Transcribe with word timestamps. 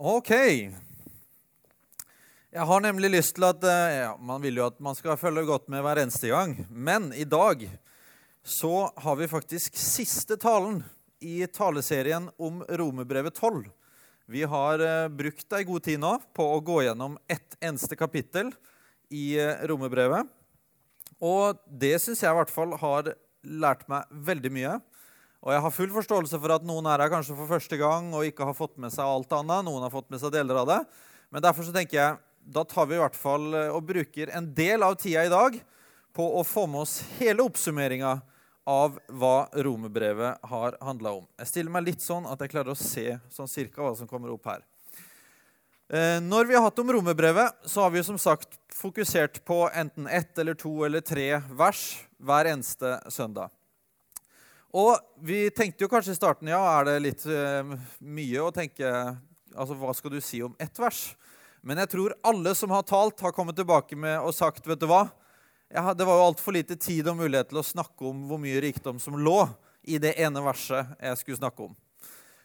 Ok. 0.00 0.30
Jeg 2.50 2.64
har 2.64 2.80
nemlig 2.80 3.10
lyst 3.12 3.34
til 3.36 3.44
at 3.44 3.64
eh, 3.68 3.98
ja, 3.98 4.14
Man 4.16 4.40
vil 4.40 4.56
jo 4.56 4.64
at 4.64 4.78
man 4.80 4.96
skal 4.96 5.18
følge 5.20 5.42
godt 5.44 5.66
med 5.68 5.82
hver 5.84 6.00
eneste 6.00 6.30
gang. 6.32 6.54
Men 6.72 7.10
i 7.12 7.26
dag 7.28 7.66
så 8.40 8.88
har 8.96 9.18
vi 9.20 9.28
faktisk 9.28 9.76
siste 9.76 10.38
talen 10.40 10.78
i 11.20 11.44
taleserien 11.52 12.30
om 12.40 12.62
Romerbrevet 12.64 13.36
12. 13.36 13.68
Vi 14.24 14.46
har 14.48 14.80
eh, 14.80 15.12
brukt 15.12 15.52
ei 15.52 15.68
god 15.68 15.84
tid 15.84 16.00
nå 16.00 16.14
på 16.32 16.48
å 16.48 16.64
gå 16.64 16.80
gjennom 16.86 17.20
ett 17.28 17.60
eneste 17.60 17.92
kapittel 17.92 18.54
i 19.12 19.36
Romebrevet, 19.36 19.68
Romerbrevet. 19.68 20.32
Og 21.20 21.60
det 21.68 21.98
syns 22.00 22.24
jeg 22.24 22.32
i 22.32 22.40
hvert 22.40 22.56
fall 22.56 22.72
har 22.80 23.12
lært 23.44 23.84
meg 23.92 24.08
veldig 24.32 24.56
mye. 24.56 24.80
Og 25.40 25.54
jeg 25.54 25.62
har 25.64 25.72
full 25.72 25.92
forståelse 25.94 26.40
for 26.40 26.52
at 26.52 26.64
noen 26.68 26.88
er 26.90 27.00
her 27.00 27.12
kanskje 27.12 27.36
for 27.38 27.48
første 27.48 27.78
gang 27.80 28.10
og 28.12 28.26
ikke 28.28 28.44
har 28.44 28.56
fått 28.56 28.76
med 28.80 28.92
seg 28.92 29.08
alt 29.08 29.30
annet. 29.38 29.64
Noen 29.64 29.86
har 29.86 29.92
fått 29.92 30.10
med 30.12 30.20
seg 30.20 30.34
deler 30.34 30.60
av 30.60 30.68
det. 30.68 30.80
Men 31.32 31.44
derfor 31.44 31.64
så 31.64 31.72
tenker 31.72 31.96
jeg 31.96 32.18
da 32.40 32.64
tar 32.64 32.88
vi 32.90 32.96
i 32.96 33.00
hvert 33.00 33.16
fall 33.16 33.54
eh, 33.54 33.70
og 33.72 33.86
bruker 33.88 34.32
en 34.36 34.48
del 34.56 34.84
av 34.84 34.96
tida 35.00 35.24
i 35.24 35.32
dag 35.32 35.56
på 36.16 36.26
å 36.40 36.42
få 36.44 36.66
med 36.68 36.82
oss 36.82 36.98
hele 37.18 37.44
oppsummeringa 37.46 38.16
av 38.70 38.96
hva 39.08 39.48
romerbrevet 39.64 40.50
har 40.50 40.76
handla 40.84 41.14
om. 41.20 41.28
Jeg 41.40 41.50
stiller 41.50 41.74
meg 41.74 41.86
litt 41.86 42.04
sånn 42.04 42.26
at 42.28 42.40
jeg 42.42 42.52
klarer 42.52 42.74
å 42.74 42.78
se 42.78 43.06
sånn 43.32 43.50
cirka 43.50 43.84
hva 43.84 43.94
som 43.98 44.10
kommer 44.10 44.32
opp 44.34 44.48
her. 44.50 44.64
Eh, 45.90 46.18
når 46.22 46.50
vi 46.50 46.56
har 46.56 46.66
hatt 46.66 46.78
om 46.82 46.92
romerbrevet, 46.96 47.64
så 47.66 47.86
har 47.86 47.94
vi 47.94 48.04
som 48.06 48.18
sagt 48.20 48.58
fokusert 48.74 49.42
på 49.44 49.64
enten 49.74 50.06
ett 50.06 50.38
eller 50.38 50.58
to 50.58 50.74
eller 50.86 51.04
tre 51.04 51.40
vers 51.48 51.84
hver 52.18 52.50
eneste 52.52 52.98
søndag. 53.10 53.50
Og 54.70 54.94
vi 55.26 55.48
tenkte 55.50 55.82
jo 55.82 55.90
kanskje 55.90 56.14
i 56.14 56.18
starten 56.18 56.50
ja, 56.50 56.60
er 56.78 56.86
det 56.86 57.00
litt 57.02 57.24
uh, 57.26 57.74
mye 57.98 58.44
å 58.44 58.52
tenke 58.54 58.86
altså 59.50 59.74
Hva 59.74 59.90
skal 59.98 60.14
du 60.14 60.20
si 60.22 60.38
om 60.46 60.54
ett 60.62 60.78
vers? 60.78 61.08
Men 61.66 61.80
jeg 61.82 61.90
tror 61.92 62.14
alle 62.22 62.52
som 62.54 62.70
har 62.70 62.86
talt, 62.86 63.20
har 63.20 63.34
kommet 63.34 63.58
tilbake 63.58 63.98
med 63.98 64.20
og 64.22 64.32
sagt 64.36 64.68
vet 64.70 64.80
du 64.80 64.86
hva? 64.88 65.08
Ja, 65.70 65.90
det 65.94 66.06
var 66.06 66.20
jo 66.20 66.28
altfor 66.30 66.54
lite 66.54 66.78
tid 66.78 67.10
og 67.10 67.18
mulighet 67.18 67.50
til 67.50 67.60
å 67.60 67.66
snakke 67.66 68.06
om 68.08 68.24
hvor 68.30 68.40
mye 68.42 68.62
rikdom 68.62 69.02
som 69.02 69.18
lå 69.18 69.42
i 69.82 69.98
det 70.02 70.14
ene 70.22 70.42
verset 70.42 70.94
jeg 71.02 71.18
skulle 71.18 71.40
snakke 71.42 71.66
om. 71.66 71.74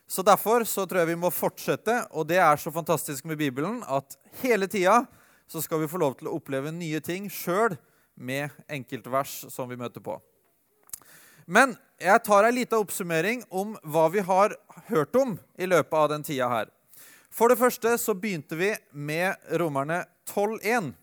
Så 0.08 0.22
Derfor 0.26 0.66
så 0.70 0.86
tror 0.86 1.02
jeg 1.02 1.14
vi 1.14 1.22
må 1.22 1.32
fortsette, 1.34 2.04
og 2.14 2.28
det 2.30 2.38
er 2.42 2.62
så 2.62 2.74
fantastisk 2.74 3.26
med 3.26 3.40
Bibelen 3.42 3.80
at 3.90 4.18
hele 4.44 4.70
tida 4.70 5.04
så 5.50 5.62
skal 5.62 5.82
vi 5.82 5.90
få 5.90 6.02
lov 6.02 6.20
til 6.20 6.30
å 6.30 6.36
oppleve 6.38 6.74
nye 6.74 7.02
ting 7.06 7.30
sjøl 7.30 7.78
med 8.14 8.54
enkeltvers 8.70 9.44
som 9.54 9.70
vi 9.70 9.78
møter 9.80 10.02
på. 10.06 10.20
Men 11.46 11.76
jeg 12.02 12.24
tar 12.26 12.48
ei 12.48 12.54
lita 12.58 12.80
oppsummering 12.82 13.44
om 13.54 13.76
hva 13.86 14.08
vi 14.10 14.24
har 14.26 14.56
hørt 14.90 15.16
om 15.16 15.36
i 15.62 15.68
løpet 15.70 15.94
av 15.94 16.10
den 16.10 16.26
tida 16.26 16.50
her. 16.50 16.72
For 17.30 17.52
det 17.52 17.60
første 17.60 17.92
så 18.02 18.16
begynte 18.18 18.58
vi 18.58 18.72
med 18.92 19.38
Romerne 19.60 20.04
12,1. 20.32 20.94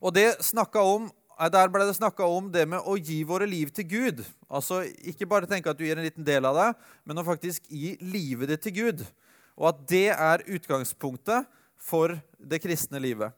Og 0.00 0.14
det 0.16 0.34
om, 0.80 1.10
Der 1.40 1.68
ble 1.68 1.86
det 1.86 1.96
snakka 1.96 2.24
om 2.24 2.50
det 2.52 2.66
med 2.68 2.80
å 2.84 2.98
gi 2.98 3.22
våre 3.24 3.46
liv 3.46 3.70
til 3.70 3.84
Gud. 3.88 4.24
Altså 4.50 4.82
Ikke 5.08 5.26
bare 5.26 5.46
tenke 5.46 5.70
at 5.70 5.78
du 5.78 5.84
gir 5.84 5.96
en 5.96 6.04
liten 6.04 6.24
del 6.24 6.44
av 6.44 6.54
det, 6.54 6.74
men 7.04 7.16
å 7.16 7.24
faktisk 7.24 7.62
gi 7.68 7.96
livet 8.00 8.48
ditt 8.48 8.62
til 8.62 8.72
Gud. 8.72 9.06
Og 9.56 9.68
at 9.68 9.88
det 9.88 10.10
er 10.10 10.44
utgangspunktet 10.44 11.46
for 11.78 12.18
det 12.36 12.60
kristne 12.60 13.00
livet. 13.00 13.32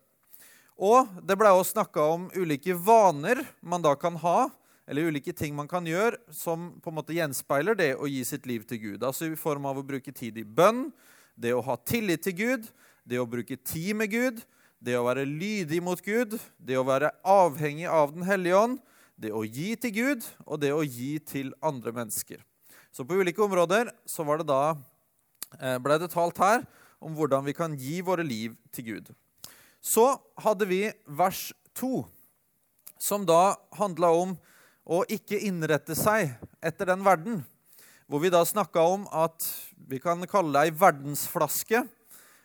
Og 0.75 1.07
det 1.23 1.37
ble 1.39 1.53
også 1.53 1.77
snakka 1.77 2.03
om 2.03 2.31
ulike 2.35 2.75
vaner 2.75 3.45
man 3.61 3.83
da 3.83 3.95
kan 3.95 4.17
ha 4.19 4.51
eller 4.87 5.09
ulike 5.09 5.33
ting 5.37 5.55
man 5.55 5.69
kan 5.71 5.87
gjøre 5.87 6.19
som 6.35 6.73
på 6.83 6.91
en 6.91 6.99
måte 6.99 7.15
gjenspeiler 7.15 7.77
det 7.79 7.93
å 7.95 8.09
gi 8.11 8.23
sitt 8.27 8.47
liv 8.51 8.65
til 8.69 8.81
Gud. 8.83 9.05
Altså 9.07 9.31
i 9.31 9.39
form 9.39 9.69
av 9.71 9.79
å 9.79 9.87
bruke 9.87 10.13
tid 10.15 10.41
i 10.41 10.45
bønn, 10.47 10.89
det 11.39 11.55
å 11.55 11.63
ha 11.65 11.77
tillit 11.79 12.25
til 12.27 12.37
Gud, 12.39 12.67
det 13.05 13.21
å 13.23 13.29
bruke 13.29 13.57
tid 13.57 13.97
med 13.99 14.11
Gud, 14.13 14.43
det 14.83 14.97
å 14.99 15.07
være 15.07 15.27
lydig 15.29 15.79
mot 15.85 16.01
Gud, 16.03 16.35
det 16.59 16.79
å 16.79 16.87
være 16.87 17.13
avhengig 17.23 17.87
av 17.87 18.15
Den 18.15 18.27
hellige 18.27 18.59
ånd, 18.59 18.81
det 19.15 19.31
å 19.31 19.45
gi 19.47 19.75
til 19.79 19.95
Gud 19.95 20.27
og 20.47 20.59
det 20.63 20.73
å 20.75 20.83
gi 20.83 21.19
til 21.23 21.53
andre 21.63 21.95
mennesker. 21.95 22.43
Så 22.93 23.07
på 23.07 23.17
ulike 23.17 23.43
områder 23.45 23.93
så 24.05 24.25
det 24.37 24.47
da, 24.47 24.77
eh, 25.61 25.79
ble 25.79 25.99
det 25.99 26.11
talt 26.11 26.39
her 26.39 26.67
om 27.01 27.15
hvordan 27.15 27.45
vi 27.45 27.53
kan 27.53 27.77
gi 27.79 28.01
våre 28.01 28.25
liv 28.25 28.57
til 28.73 28.85
Gud. 28.85 29.15
Så 29.81 30.19
hadde 30.39 30.67
vi 30.67 30.93
vers 31.07 31.53
2, 31.75 32.07
som 32.99 33.25
da 33.27 33.57
handla 33.73 34.11
om 34.11 34.39
å 34.83 35.03
ikke 35.11 35.41
innrette 35.47 35.95
seg 35.99 36.33
etter 36.63 36.91
den 36.91 37.05
verden. 37.07 37.43
Hvor 38.11 38.23
vi 38.23 38.33
da 38.33 38.43
snakka 38.47 38.83
om 38.95 39.07
at 39.15 39.47
vi 39.89 40.01
kan 40.03 40.23
kalle 40.31 40.53
det 40.57 40.71
ei 40.71 40.75
verdensflaske. 40.79 41.85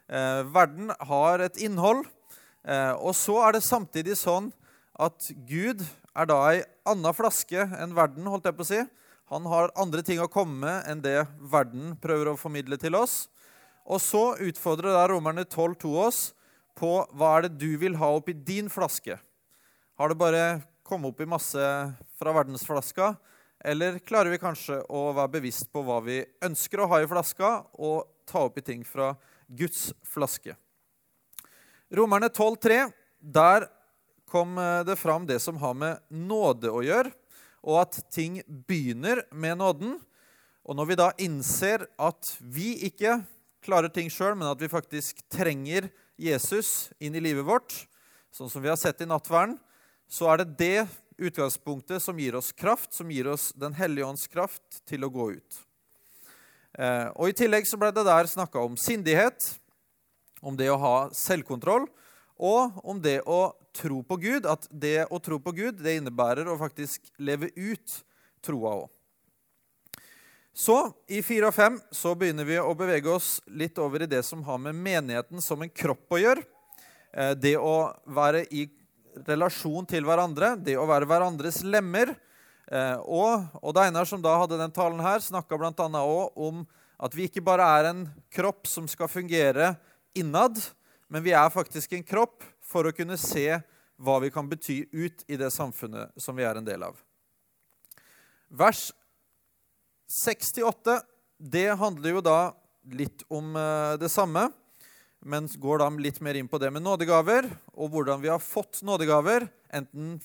Eh, 0.08 0.42
verden 0.54 0.94
har 1.10 1.44
et 1.44 1.58
innhold. 1.64 2.06
Eh, 2.68 2.94
og 2.94 3.16
så 3.18 3.40
er 3.46 3.58
det 3.58 3.66
samtidig 3.66 4.18
sånn 4.20 4.52
at 4.98 5.30
Gud 5.48 5.84
er 6.18 6.30
da 6.30 6.38
ei 6.52 6.62
anna 6.88 7.14
flaske 7.14 7.68
enn 7.78 7.96
verden. 7.98 8.28
holdt 8.28 8.46
jeg 8.50 8.58
på 8.58 8.66
å 8.66 8.72
si. 8.72 8.82
Han 9.30 9.46
har 9.52 9.74
andre 9.76 10.04
ting 10.04 10.22
å 10.24 10.32
komme 10.32 10.62
med 10.64 10.88
enn 10.88 11.02
det 11.04 11.28
verden 11.40 11.98
prøver 12.00 12.32
å 12.32 12.40
formidle 12.40 12.78
til 12.80 12.96
oss. 12.96 13.28
Og 13.88 14.00
så 14.04 14.38
utfordrer 14.44 14.96
da 14.96 15.08
Romerne 15.12 15.44
12,2 15.44 15.92
oss 16.00 16.22
på 16.78 16.92
hva 17.18 17.38
er 17.38 17.48
det 17.48 17.58
du 17.60 17.78
vil 17.80 17.98
ha 18.00 18.12
oppi 18.16 18.34
din 18.34 18.70
flaske. 18.72 19.18
Har 19.98 20.12
det 20.12 20.20
bare 20.20 20.44
komme 20.88 21.12
opp 21.12 21.20
i 21.22 21.28
masse 21.30 21.64
fra 22.18 22.34
verdensflaska? 22.36 23.12
Eller 23.60 24.00
klarer 24.00 24.32
vi 24.32 24.40
kanskje 24.40 24.80
å 24.94 25.10
være 25.18 25.34
bevisst 25.40 25.68
på 25.74 25.82
hva 25.84 25.98
vi 26.06 26.22
ønsker 26.46 26.84
å 26.84 26.88
ha 26.92 27.02
i 27.02 27.10
flaska, 27.10 27.50
og 27.76 28.08
ta 28.30 28.46
opp 28.48 28.60
i 28.62 28.66
ting 28.66 28.86
fra 28.88 29.12
Guds 29.48 29.90
flaske? 30.08 30.56
Romerne 31.92 32.30
12,3, 32.30 32.80
der 33.20 33.68
kom 34.28 34.58
eh, 34.60 34.84
det 34.88 34.98
fram 35.00 35.26
det 35.28 35.40
som 35.44 35.60
har 35.60 35.76
med 35.76 36.04
nåde 36.12 36.72
å 36.72 36.84
gjøre, 36.86 37.12
og 37.68 37.82
at 37.82 38.00
ting 38.14 38.40
begynner 38.48 39.26
med 39.32 39.60
nåden. 39.60 39.98
Og 40.68 40.78
når 40.78 40.92
vi 40.92 41.00
da 41.00 41.12
innser 41.24 41.88
at 42.00 42.36
vi 42.40 42.76
ikke 42.88 43.22
klarer 43.64 43.92
ting 43.92 44.12
sjøl, 44.14 44.36
men 44.38 44.52
at 44.52 44.62
vi 44.62 44.72
faktisk 44.72 45.24
trenger 45.32 45.90
Jesus 46.20 46.90
inn 47.00 47.16
i 47.18 47.24
livet 47.24 47.48
vårt, 47.48 47.74
sånn 48.32 48.52
som 48.52 48.64
vi 48.64 48.72
har 48.72 48.80
sett 48.80 49.02
i 49.04 49.10
nattverden, 49.10 49.58
så 50.08 50.32
er 50.32 50.42
det 50.42 50.58
det 50.60 50.88
utgangspunktet 51.18 52.02
som 52.04 52.20
gir 52.20 52.36
oss 52.38 52.52
kraft, 52.52 52.94
som 52.94 53.12
gir 53.12 53.28
oss 53.28 53.52
Den 53.56 53.74
hellige 53.74 54.06
ånds 54.06 54.28
kraft 54.28 54.82
til 54.88 55.04
å 55.04 55.12
gå 55.12 55.32
ut. 55.38 55.62
Eh, 56.78 57.08
og 57.18 57.30
I 57.30 57.38
tillegg 57.38 57.68
så 57.68 57.80
ble 57.80 57.92
det 57.92 58.06
der 58.06 58.30
snakka 58.30 58.62
om 58.62 58.78
sindighet, 58.78 59.56
om 60.42 60.58
det 60.58 60.70
å 60.70 60.78
ha 60.78 60.98
selvkontroll, 61.16 61.88
og 62.38 62.78
om 62.86 63.00
det 63.02 63.24
å 63.26 63.56
tro 63.74 64.04
på 64.06 64.20
Gud. 64.22 64.46
At 64.46 64.68
det 64.70 65.08
å 65.10 65.20
tro 65.20 65.40
på 65.42 65.56
Gud 65.58 65.82
det 65.82 65.98
innebærer 65.98 66.50
å 66.50 66.60
faktisk 66.60 67.10
leve 67.18 67.50
ut 67.56 67.98
troa 68.46 68.76
òg. 68.84 68.94
Så 70.58 70.74
i 71.14 71.20
4 71.22 71.52
og 71.52 71.54
5 71.54 71.76
så 71.94 72.16
begynner 72.18 72.46
vi 72.48 72.56
å 72.58 72.74
bevege 72.78 73.12
oss 73.14 73.36
litt 73.46 73.78
over 73.78 74.02
i 74.02 74.10
det 74.10 74.24
som 74.26 74.42
har 74.46 74.58
med 74.62 74.74
menigheten 74.74 75.42
som 75.42 75.62
en 75.62 75.70
kropp 75.70 76.18
å 76.18 76.22
gjøre. 76.22 76.46
Eh, 77.14 77.34
det 77.38 77.58
å 77.62 77.94
være 78.06 78.46
i 78.50 78.66
relasjon 79.26 79.88
til 79.90 80.06
hverandre, 80.08 80.56
det 80.60 80.78
å 80.78 80.88
være 80.90 81.08
hverandres 81.10 81.62
lemmer. 81.66 82.14
Eh, 82.68 82.98
og 83.02 83.62
Odd 83.62 83.80
Einar, 83.82 84.08
som 84.10 84.22
da 84.24 84.36
hadde 84.42 84.60
den 84.60 84.74
talen 84.76 85.02
her, 85.04 85.24
snakka 85.24 85.58
bl.a. 85.60 85.88
òg 86.02 86.38
om 86.48 86.66
at 86.98 87.14
vi 87.16 87.28
ikke 87.30 87.46
bare 87.46 87.66
er 87.78 87.90
en 87.92 88.06
kropp 88.34 88.68
som 88.70 88.88
skal 88.90 89.10
fungere 89.12 89.76
innad, 90.18 90.60
men 91.08 91.24
vi 91.24 91.34
er 91.38 91.54
faktisk 91.54 91.94
en 91.96 92.06
kropp 92.06 92.46
for 92.66 92.90
å 92.90 92.96
kunne 92.96 93.18
se 93.22 93.48
hva 93.98 94.18
vi 94.22 94.32
kan 94.34 94.50
bety 94.50 94.84
ut 94.92 95.24
i 95.30 95.38
det 95.40 95.50
samfunnet 95.54 96.14
som 96.22 96.36
vi 96.38 96.46
er 96.46 96.60
en 96.60 96.66
del 96.66 96.84
av. 96.86 96.98
Vers 98.48 98.90
68 100.24 101.00
det 101.38 101.70
handler 101.78 102.18
jo 102.18 102.24
da 102.26 102.40
litt 102.98 103.24
om 103.30 103.56
eh, 103.56 103.96
det 104.02 104.10
samme 104.12 104.48
men 105.28 105.48
går 105.60 105.82
da 105.84 105.90
litt 106.00 106.22
mer 106.24 106.38
inn 106.40 106.48
på 106.48 106.60
det 106.62 106.72
med 106.72 106.86
nådegaver, 106.86 107.50
og 107.76 107.92
hvordan 107.92 108.22
vi 108.24 108.32
har 108.32 108.40
fått 108.40 108.80
nådegaver. 108.88 109.50
Enten 109.76 110.18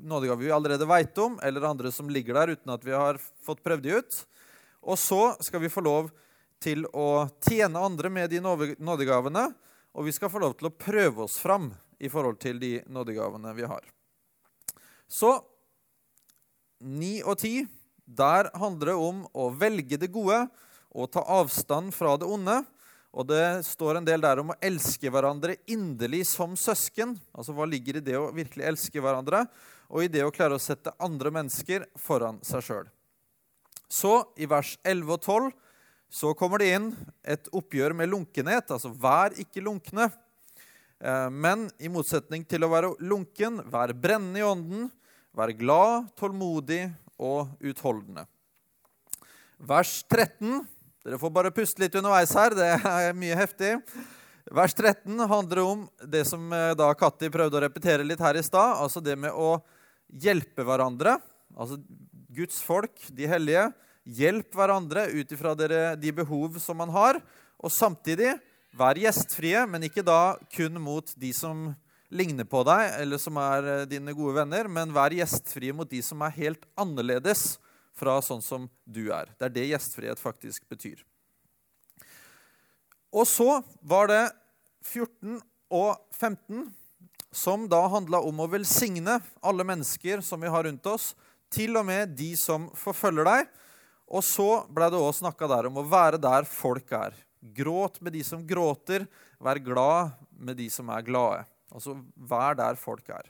nådegaver 0.00 0.42
vi 0.46 0.54
allerede 0.56 0.88
veit 0.88 1.18
om, 1.20 1.36
eller 1.44 1.68
andre 1.68 1.92
som 1.92 2.10
ligger 2.10 2.38
der 2.40 2.54
uten 2.56 2.72
at 2.72 2.84
vi 2.86 2.94
har 2.96 3.20
fått 3.44 3.62
prøvd 3.62 3.84
de 3.84 3.98
ut. 4.00 4.18
Og 4.82 4.98
så 4.98 5.20
skal 5.44 5.62
vi 5.62 5.70
få 5.72 5.84
lov 5.84 6.10
til 6.62 6.86
å 6.96 7.28
tjene 7.44 7.82
andre 7.82 8.10
med 8.10 8.32
de 8.32 8.40
nådegavene, 8.42 9.50
og 9.92 10.08
vi 10.08 10.14
skal 10.16 10.32
få 10.32 10.40
lov 10.40 10.56
til 10.56 10.70
å 10.70 10.74
prøve 10.74 11.26
oss 11.26 11.36
fram 11.42 11.68
i 12.00 12.08
forhold 12.10 12.40
til 12.42 12.58
de 12.62 12.78
nådegavene 12.90 13.52
vi 13.54 13.68
har. 13.68 13.84
Så 15.06 15.36
9 16.80 17.20
og 17.28 17.36
10, 17.36 17.68
der 18.08 18.48
handler 18.58 18.94
det 18.94 18.98
om 18.98 19.26
å 19.36 19.50
velge 19.54 20.00
det 20.00 20.10
gode 20.14 20.46
og 20.92 21.10
ta 21.12 21.22
avstand 21.36 21.92
fra 21.94 22.16
det 22.20 22.26
onde. 22.28 22.62
Og 23.12 23.28
det 23.28 23.44
står 23.68 23.98
en 23.98 24.06
del 24.06 24.22
der 24.24 24.40
om 24.40 24.54
å 24.54 24.58
elske 24.64 25.10
hverandre 25.12 25.58
inderlig 25.68 26.24
som 26.30 26.54
søsken. 26.56 27.12
Altså 27.36 27.52
Hva 27.52 27.66
ligger 27.68 27.98
i 27.98 28.04
det 28.04 28.16
å 28.16 28.30
virkelig 28.32 28.64
elske 28.70 29.02
hverandre, 29.04 29.44
og 29.92 30.06
i 30.06 30.08
det 30.12 30.24
å 30.24 30.32
klare 30.32 30.56
å 30.56 30.62
sette 30.62 30.94
andre 31.02 31.32
mennesker 31.34 31.84
foran 32.00 32.40
seg 32.46 32.64
sjøl. 32.64 32.88
Så, 33.92 34.14
i 34.40 34.48
vers 34.48 34.78
11 34.80 35.12
og 35.12 35.20
12, 35.20 35.50
så 36.12 36.32
kommer 36.36 36.60
det 36.60 36.70
inn 36.72 36.88
et 37.20 37.48
oppgjør 37.52 37.92
med 37.96 38.08
lunkenhet. 38.08 38.72
Altså 38.72 38.88
vær 38.96 39.36
ikke 39.40 39.64
lunkne. 39.64 40.08
Eh, 41.00 41.28
men 41.28 41.66
i 41.76 41.92
motsetning 41.92 42.44
til 42.48 42.64
å 42.64 42.72
være 42.72 42.94
lunken, 43.04 43.60
vær 43.68 43.92
brennende 43.92 44.40
i 44.40 44.46
ånden, 44.48 44.88
vær 45.36 45.52
glad, 45.56 46.08
tålmodig 46.16 46.86
og 47.20 47.52
utholdende. 47.60 48.24
Vers 49.60 50.00
13 50.08 50.64
Dere 51.02 51.18
får 51.18 51.30
bare 51.34 51.50
puste 51.50 51.82
litt 51.82 51.96
underveis 51.98 52.30
her. 52.38 52.54
Det 52.54 52.66
er 52.86 53.16
mye 53.18 53.34
heftig. 53.34 53.72
Vers 54.54 54.74
13 54.76 55.18
handler 55.26 55.60
om 55.64 55.80
det 56.12 56.22
som 56.28 56.44
eh, 56.54 56.74
da 56.78 56.92
Katti 56.98 57.30
prøvde 57.32 57.58
å 57.58 57.62
repetere 57.64 58.06
litt 58.06 58.22
her 58.22 58.38
i 58.38 58.44
stad. 58.46 58.76
Altså 58.78 59.02
det 59.02 59.16
med 59.18 59.34
å 59.34 59.56
hjelpe 60.22 60.62
hverandre. 60.66 61.16
Altså 61.58 61.80
Guds 62.30 62.60
folk, 62.62 62.94
de 63.10 63.26
hellige. 63.26 63.64
Hjelp 64.06 64.54
hverandre 64.54 65.08
ut 65.10 65.34
ifra 65.34 65.56
de 65.58 66.14
behov 66.14 66.60
som 66.62 66.78
man 66.78 66.94
har. 66.94 67.18
Og 67.58 67.74
samtidig 67.74 68.36
vær 68.78 68.98
gjestfrie, 68.98 69.66
men 69.66 69.88
ikke 69.88 70.06
da 70.06 70.36
kun 70.54 70.78
mot 70.82 71.10
de 71.18 71.32
som 71.34 71.72
ligner 72.14 72.46
på 72.46 72.62
deg, 72.68 72.94
eller 73.02 73.18
som 73.18 73.42
er 73.42 73.72
eh, 73.74 73.84
dine 73.90 74.14
gode 74.14 74.38
venner, 74.38 74.70
men 74.70 74.94
vær 74.94 75.18
gjestfrie 75.18 75.74
mot 75.74 75.90
de 75.90 75.98
som 76.04 76.22
er 76.22 76.38
helt 76.38 76.62
annerledes 76.78 77.56
fra 77.96 78.18
sånn 78.24 78.42
som 78.44 78.68
du 78.84 79.10
er. 79.12 79.30
Det 79.38 79.48
er 79.48 79.56
det 79.56 79.66
gjestfrihet 79.70 80.20
faktisk 80.20 80.64
betyr. 80.72 81.02
Og 83.12 83.26
så 83.28 83.60
var 83.84 84.08
det 84.08 84.22
14 84.86 85.40
og 85.72 85.90
15 86.16 86.70
som 87.32 87.64
da 87.68 87.80
handla 87.88 88.20
om 88.24 88.42
å 88.44 88.48
velsigne 88.52 89.18
alle 89.40 89.64
mennesker 89.64 90.20
som 90.24 90.40
vi 90.40 90.50
har 90.52 90.64
rundt 90.68 90.86
oss, 90.88 91.12
til 91.52 91.76
og 91.76 91.86
med 91.88 92.12
de 92.16 92.32
som 92.36 92.68
forfølger 92.76 93.28
deg. 93.28 93.50
Og 94.12 94.24
så 94.24 94.48
ble 94.72 94.88
det 94.92 95.00
òg 95.00 95.14
snakka 95.16 95.48
der 95.48 95.68
om 95.68 95.80
å 95.80 95.86
være 95.88 96.20
der 96.20 96.48
folk 96.48 96.92
er. 96.96 97.16
Gråt 97.40 98.00
med 98.04 98.14
de 98.16 98.22
som 98.24 98.44
gråter, 98.46 99.06
vær 99.40 99.60
glad 99.60 100.12
med 100.36 100.60
de 100.60 100.68
som 100.72 100.88
er 100.92 101.04
glade. 101.04 101.44
Altså 101.72 101.96
vær 102.16 102.56
der 102.56 102.76
folk 102.80 103.08
er. 103.12 103.28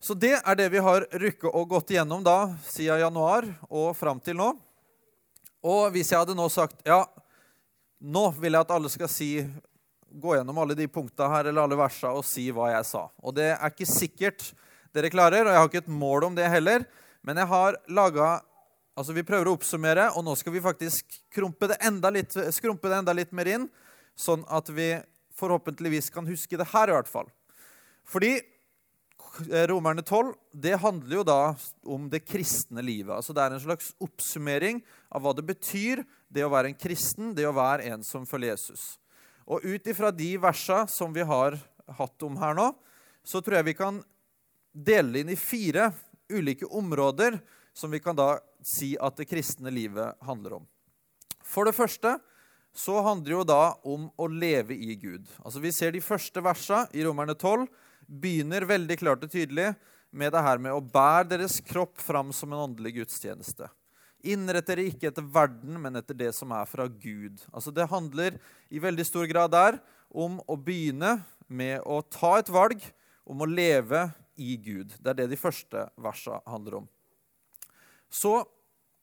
Så 0.00 0.14
det 0.14 0.34
er 0.38 0.58
det 0.58 0.68
vi 0.74 0.82
har 0.82 1.06
rykket 1.16 1.48
og 1.50 1.70
gått 1.70 1.94
igjennom 1.94 2.24
da, 2.24 2.52
siden 2.68 3.00
januar 3.00 3.46
og 3.68 3.94
fram 3.96 4.20
til 4.20 4.36
nå. 4.38 4.50
Og 5.66 5.88
hvis 5.94 6.12
jeg 6.12 6.20
hadde 6.20 6.36
nå 6.36 6.46
sagt 6.52 6.84
ja, 6.86 7.00
nå 7.98 8.28
vil 8.36 8.54
jeg 8.54 8.66
at 8.66 8.74
alle 8.76 8.92
skal 8.92 9.10
si 9.10 9.30
gå 10.16 10.36
gjennom 10.36 10.58
alle 10.62 10.76
de 10.78 10.86
punktene 10.88 11.28
her, 11.32 11.48
eller 11.48 11.66
alle 11.66 11.78
versene 11.78 12.16
og 12.16 12.24
si 12.24 12.46
hva 12.54 12.70
jeg 12.72 12.88
sa. 12.88 13.06
Og 13.24 13.34
det 13.36 13.50
er 13.54 13.72
ikke 13.72 13.88
sikkert 13.88 14.44
dere 14.96 15.10
klarer, 15.12 15.44
og 15.44 15.52
jeg 15.52 15.60
har 15.60 15.70
ikke 15.70 15.82
et 15.84 15.96
mål 16.04 16.30
om 16.30 16.36
det 16.36 16.46
heller. 16.48 16.86
Men 17.26 17.42
jeg 17.42 17.52
har 17.54 17.80
laga 17.88 18.36
Altså, 18.96 19.12
vi 19.12 19.26
prøver 19.28 19.50
å 19.50 19.52
oppsummere, 19.58 20.06
og 20.16 20.22
nå 20.24 20.32
skal 20.40 20.54
vi 20.54 20.60
faktisk 20.64 21.18
krumpe 21.36 21.68
det 21.68 21.76
enda 21.84 22.08
litt, 22.08 22.32
skrumpe 22.32 22.88
det 22.88 22.96
enda 22.96 23.12
litt 23.12 23.34
mer 23.36 23.50
inn, 23.52 23.66
sånn 24.16 24.40
at 24.48 24.70
vi 24.72 24.86
forhåpentligvis 25.36 26.08
kan 26.14 26.24
huske 26.24 26.56
det 26.56 26.64
her, 26.70 26.88
i 26.88 26.94
hvert 26.96 27.10
fall. 27.10 27.28
Fordi 28.08 28.38
Romerne 29.70 30.02
12 30.02 30.34
det 30.52 30.76
handler 30.80 31.18
jo 31.18 31.24
da 31.26 31.40
om 31.84 32.08
det 32.10 32.24
kristne 32.26 32.82
livet. 32.84 33.14
Altså 33.14 33.34
Det 33.36 33.42
er 33.42 33.56
en 33.56 33.62
slags 33.62 33.92
oppsummering 34.02 34.82
av 35.10 35.24
hva 35.24 35.34
det 35.36 35.46
betyr 35.46 36.02
det 36.32 36.44
å 36.44 36.52
være 36.52 36.72
en 36.72 36.78
kristen, 36.78 37.34
det 37.36 37.46
å 37.48 37.54
være 37.56 37.90
en 37.92 38.04
som 38.06 38.26
følger 38.28 38.54
Jesus. 38.54 38.96
Og 39.46 39.64
ut 39.64 39.86
ifra 39.86 40.10
de 40.10 40.34
versa 40.42 40.84
som 40.90 41.12
vi 41.14 41.24
har 41.26 41.58
hatt 41.98 42.26
om 42.26 42.38
her 42.40 42.56
nå, 42.58 42.70
så 43.26 43.42
tror 43.42 43.60
jeg 43.60 43.70
vi 43.70 43.78
kan 43.78 44.00
dele 44.72 45.22
inn 45.22 45.30
i 45.32 45.38
fire 45.38 45.90
ulike 46.32 46.66
områder 46.66 47.38
som 47.76 47.92
vi 47.92 48.00
kan 48.02 48.16
da 48.16 48.36
si 48.66 48.94
at 48.98 49.18
det 49.18 49.28
kristne 49.30 49.70
livet 49.70 50.16
handler 50.26 50.58
om. 50.60 50.64
For 51.46 51.68
det 51.68 51.76
første 51.76 52.16
så 52.76 52.98
handler 53.04 53.30
det 53.30 53.36
jo 53.36 53.48
da 53.48 53.62
om 53.88 54.08
å 54.20 54.26
leve 54.28 54.76
i 54.76 54.96
Gud. 55.00 55.24
Altså 55.40 55.62
Vi 55.62 55.72
ser 55.72 55.94
de 55.94 56.02
første 56.04 56.42
versa 56.44 56.84
i 56.92 57.04
Romerne 57.06 57.36
12 57.36 57.64
begynner 58.06 58.66
veldig 58.66 58.98
klart 59.00 59.24
og 59.26 59.32
tydelig 59.32 59.74
med 60.16 60.32
det 60.32 60.42
her 60.46 60.60
med 60.62 60.74
å 60.74 60.80
bære 60.82 61.28
deres 61.34 61.58
kropp 61.64 61.98
fram 62.00 62.32
som 62.34 62.52
en 62.52 62.64
åndelig 62.70 62.96
gudstjeneste. 63.00 63.68
Innrett 64.26 64.66
dere 64.66 64.86
ikke 64.88 65.10
etter 65.10 65.26
verden, 65.28 65.76
men 65.82 65.98
etter 65.98 66.16
det 66.16 66.32
som 66.34 66.50
er 66.56 66.66
fra 66.68 66.86
Gud. 66.88 67.42
Altså 67.52 67.70
Det 67.70 67.88
handler 67.90 68.38
i 68.70 68.82
veldig 68.82 69.06
stor 69.06 69.26
grad 69.30 69.52
der 69.54 69.78
om 70.10 70.40
å 70.48 70.56
begynne 70.56 71.18
med 71.46 71.82
å 71.86 72.00
ta 72.02 72.38
et 72.40 72.50
valg 72.50 72.82
om 73.26 73.42
å 73.42 73.50
leve 73.50 74.08
i 74.36 74.56
Gud. 74.56 74.94
Det 74.98 75.12
er 75.12 75.20
det 75.20 75.30
de 75.32 75.40
første 75.40 75.86
versa 76.02 76.40
handler 76.48 76.80
om. 76.82 76.88
Så 78.10 78.40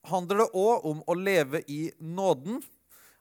handler 0.09 0.43
det 0.43 0.51
òg 0.57 0.87
om 0.89 1.03
å 1.07 1.15
leve 1.17 1.63
i 1.67 1.87
nåden. 1.99 2.61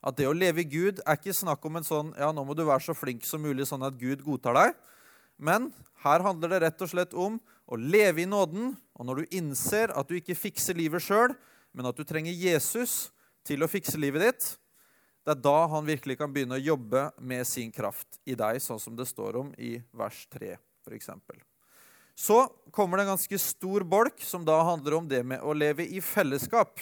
At 0.03 0.17
det 0.19 0.27
å 0.27 0.35
leve 0.35 0.63
i 0.63 0.67
Gud 0.67 0.99
er 1.05 1.15
ikke 1.15 1.35
snakk 1.35 1.63
om 1.67 1.79
en 1.79 1.87
sånn 1.87 2.11
ja, 2.19 2.31
nå 2.35 2.43
må 2.43 2.55
du 2.57 2.65
være 2.67 2.83
så 2.83 2.95
flink 2.97 3.23
som 3.27 3.43
mulig, 3.43 3.67
sånn 3.69 3.85
at 3.87 3.95
Gud 3.99 4.25
godtar 4.25 4.57
deg. 4.57 4.73
Men 5.43 5.71
her 6.05 6.23
handler 6.23 6.53
det 6.53 6.61
rett 6.63 6.83
og 6.83 6.91
slett 6.91 7.13
om 7.15 7.37
å 7.67 7.79
leve 7.79 8.23
i 8.23 8.29
nåden. 8.29 8.73
Og 8.95 9.07
når 9.07 9.21
du 9.21 9.37
innser 9.39 9.91
at 9.95 10.09
du 10.09 10.17
ikke 10.17 10.37
fikser 10.37 10.77
livet 10.77 11.03
sjøl, 11.03 11.35
men 11.73 11.89
at 11.89 11.97
du 11.97 12.05
trenger 12.07 12.35
Jesus 12.35 13.11
til 13.47 13.63
å 13.63 13.71
fikse 13.71 13.99
livet 13.99 14.27
ditt, 14.27 14.51
det 15.23 15.37
er 15.37 15.43
da 15.43 15.57
han 15.71 15.87
virkelig 15.87 16.17
kan 16.19 16.31
begynne 16.31 16.57
å 16.57 16.63
jobbe 16.63 17.07
med 17.23 17.47
sin 17.47 17.71
kraft 17.71 18.19
i 18.27 18.35
deg, 18.35 18.59
sånn 18.59 18.81
som 18.81 18.95
det 18.95 19.07
står 19.07 19.39
om 19.39 19.53
i 19.55 19.77
vers 19.95 20.25
3 20.35 20.57
f.eks. 20.83 21.09
Så 22.15 22.43
kommer 22.71 22.99
det 22.99 23.05
en 23.05 23.13
ganske 23.15 23.39
stor 23.39 23.85
bolk 23.87 24.19
som 24.21 24.43
da 24.45 24.59
handler 24.67 24.99
om 24.99 25.07
det 25.09 25.23
med 25.25 25.41
å 25.41 25.55
leve 25.55 25.87
i 25.87 26.01
fellesskap. 26.03 26.75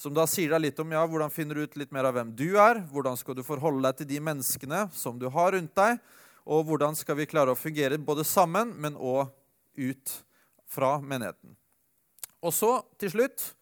Som 0.00 0.16
da 0.16 0.24
sier 0.26 0.50
deg 0.50 0.64
litt 0.64 0.80
om 0.82 0.96
ja, 0.96 1.04
hvordan 1.06 1.30
finner 1.30 1.60
du 1.60 1.66
ut 1.68 1.76
litt 1.78 1.92
mer 1.94 2.08
av 2.08 2.16
hvem 2.16 2.32
du 2.34 2.56
er, 2.56 2.80
hvordan 2.90 3.20
skal 3.20 3.36
du 3.38 3.44
forholde 3.46 3.84
deg 3.84 4.00
til 4.00 4.10
de 4.16 4.22
menneskene 4.24 4.86
som 4.96 5.20
du 5.20 5.28
har 5.30 5.52
rundt 5.54 5.76
deg, 5.78 6.00
og 6.42 6.66
hvordan 6.66 6.96
skal 6.98 7.18
vi 7.18 7.28
klare 7.30 7.54
å 7.54 7.58
fungere 7.58 7.98
både 8.02 8.24
sammen, 8.26 8.74
men 8.74 8.98
òg 8.98 9.30
ut 9.78 10.14
fra 10.68 10.96
menigheten. 11.00 11.54
Og 12.42 12.54
så 12.54 12.72
til 12.98 13.12
slutt 13.14 13.52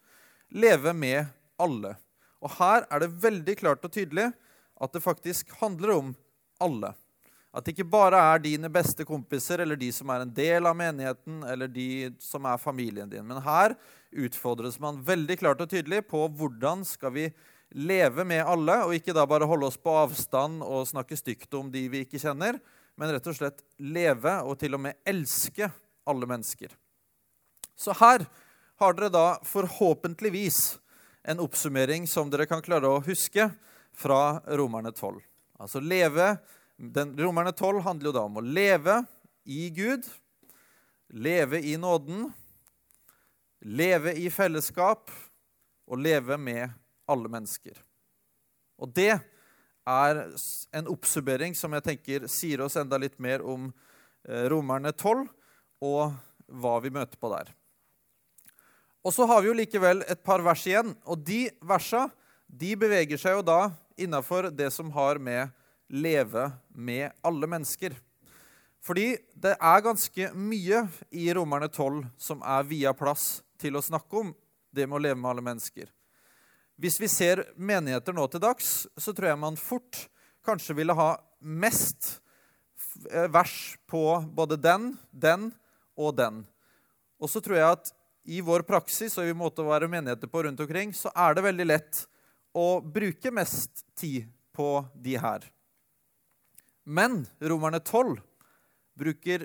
leve 0.49 0.95
med 0.97 1.29
alle. 1.61 1.95
Og 2.41 2.57
her 2.57 2.87
er 2.89 3.03
det 3.03 3.13
veldig 3.21 3.57
klart 3.61 3.85
og 3.85 3.93
tydelig 3.93 4.31
at 4.81 4.95
det 4.95 5.05
faktisk 5.05 5.53
handler 5.61 5.93
om 5.99 6.13
alle. 6.63 6.95
At 7.51 7.67
det 7.67 7.75
ikke 7.75 7.91
bare 7.91 8.19
er 8.31 8.43
dine 8.43 8.71
beste 8.73 9.05
kompiser 9.05 9.61
eller 9.61 9.77
de 9.77 9.91
som 9.93 10.11
er 10.15 10.23
en 10.23 10.35
del 10.35 10.69
av 10.71 10.77
menigheten, 10.79 11.43
eller 11.51 11.69
de 11.69 12.13
som 12.23 12.47
er 12.47 12.61
familien 12.63 13.11
din. 13.11 13.27
Men 13.27 13.43
her 13.43 13.75
utfordres 14.11 14.79
man 14.81 15.03
veldig 15.05 15.37
klart 15.43 15.61
og 15.63 15.71
tydelig 15.73 16.05
på 16.09 16.23
hvordan 16.39 16.87
skal 16.87 17.13
vi 17.17 17.27
leve 17.71 18.25
med 18.27 18.43
alle, 18.43 18.77
og 18.85 18.95
ikke 18.97 19.15
da 19.15 19.27
bare 19.29 19.49
holde 19.49 19.69
oss 19.71 19.79
på 19.81 19.95
avstand 19.95 20.65
og 20.67 20.89
snakke 20.91 21.19
stygt 21.19 21.55
om 21.55 21.71
de 21.71 21.87
vi 21.93 22.05
ikke 22.05 22.21
kjenner, 22.23 22.59
men 22.99 23.13
rett 23.15 23.29
og 23.31 23.37
slett 23.37 23.63
leve 23.79 24.35
og 24.45 24.59
til 24.61 24.77
og 24.77 24.83
med 24.89 24.99
elske 25.09 25.71
alle 26.11 26.29
mennesker. 26.29 26.73
Så 27.79 27.95
her 27.97 28.27
har 28.81 28.97
dere 28.97 29.13
da 29.13 29.27
forhåpentligvis 29.47 30.79
en 31.31 31.41
oppsummering 31.45 32.09
som 32.09 32.31
dere 32.33 32.49
kan 32.49 32.63
klare 32.65 32.89
å 32.89 33.03
huske 33.05 33.51
fra 33.97 34.41
Romerne 34.57 34.93
12. 34.93 35.21
Altså 35.61 35.83
leve, 35.85 36.35
den, 36.77 37.15
Romerne 37.21 37.53
12 37.53 37.83
handler 37.85 38.11
jo 38.11 38.17
da 38.17 38.27
om 38.27 38.41
å 38.41 38.45
leve 38.45 39.03
i 39.45 39.69
Gud, 39.77 40.07
leve 41.13 41.61
i 41.61 41.77
nåden, 41.81 42.31
leve 43.61 44.15
i 44.17 44.31
fellesskap 44.33 45.13
og 45.91 46.01
leve 46.01 46.39
med 46.41 46.80
alle 47.11 47.31
mennesker. 47.33 47.77
Og 48.81 48.93
det 48.97 49.13
er 49.91 50.21
en 50.77 50.91
oppsummering 50.93 51.57
som 51.59 51.73
jeg 51.77 51.87
tenker 51.87 52.27
sier 52.31 52.63
oss 52.65 52.79
enda 52.81 52.99
litt 53.01 53.19
mer 53.21 53.45
om 53.45 53.69
eh, 54.29 54.47
Romerne 54.53 54.93
12 54.95 55.27
og 55.87 56.13
hva 56.51 56.75
vi 56.85 56.93
møter 56.93 57.19
på 57.21 57.31
der. 57.33 57.53
Og 59.01 59.15
så 59.17 59.25
har 59.29 59.41
vi 59.41 59.49
jo 59.49 59.57
likevel 59.57 60.03
et 60.13 60.21
par 60.25 60.43
vers 60.45 60.63
igjen, 60.69 60.93
og 61.09 61.23
de 61.25 61.47
versa 61.65 62.09
de 62.51 62.75
beveger 62.77 63.21
seg 63.21 63.39
jo 63.39 63.47
da 63.47 63.61
innafor 64.01 64.51
det 64.53 64.69
som 64.75 64.91
har 64.93 65.21
med 65.23 65.49
leve 65.91 66.51
med 66.69 67.15
alle 67.27 67.49
mennesker. 67.51 67.95
Fordi 68.85 69.15
det 69.37 69.57
er 69.57 69.85
ganske 69.85 70.31
mye 70.37 70.85
i 71.13 71.29
Romerne 71.37 71.69
12 71.69 72.05
som 72.21 72.45
er 72.45 72.69
via 72.69 72.93
plass 72.97 73.41
til 73.61 73.77
å 73.77 73.85
snakke 73.85 74.23
om 74.23 74.35
det 74.73 74.87
med 74.87 74.97
å 74.97 75.03
leve 75.05 75.19
med 75.21 75.31
alle 75.33 75.45
mennesker. 75.45 75.91
Hvis 76.81 76.97
vi 76.97 77.11
ser 77.13 77.43
menigheter 77.61 78.15
nå 78.17 78.25
til 78.33 78.41
dags, 78.41 78.87
så 78.97 79.13
tror 79.13 79.29
jeg 79.29 79.41
man 79.43 79.59
fort 79.61 80.07
kanskje 80.47 80.79
ville 80.79 80.95
ha 80.97 81.11
mest 81.41 82.15
eh, 83.11 83.27
vers 83.29 83.57
på 83.91 84.05
både 84.33 84.57
den, 84.57 84.95
den 85.13 85.51
og 85.93 86.15
den. 86.17 86.39
Og 87.21 87.29
så 87.29 87.43
tror 87.45 87.59
jeg 87.59 87.75
at 87.77 87.93
i 88.25 88.41
vår 88.45 88.65
praksis 88.65 89.19
og 89.21 89.29
i 89.29 89.37
måte 89.37 89.61
å 89.61 89.69
være 89.69 89.91
menigheter 89.93 90.31
på 90.31 90.47
rundt 90.47 90.63
omkring, 90.65 90.95
så 90.97 91.13
er 91.13 91.37
det 91.37 91.45
veldig 91.45 91.67
lett 91.69 92.01
å 92.57 92.81
bruke 92.81 93.33
mest 93.35 93.85
tid 93.99 94.31
på 94.57 94.81
de 94.97 95.19
her. 95.21 95.45
Men 96.89 97.27
Romerne 97.45 97.83
12 97.85 98.17
bruker 98.97 99.45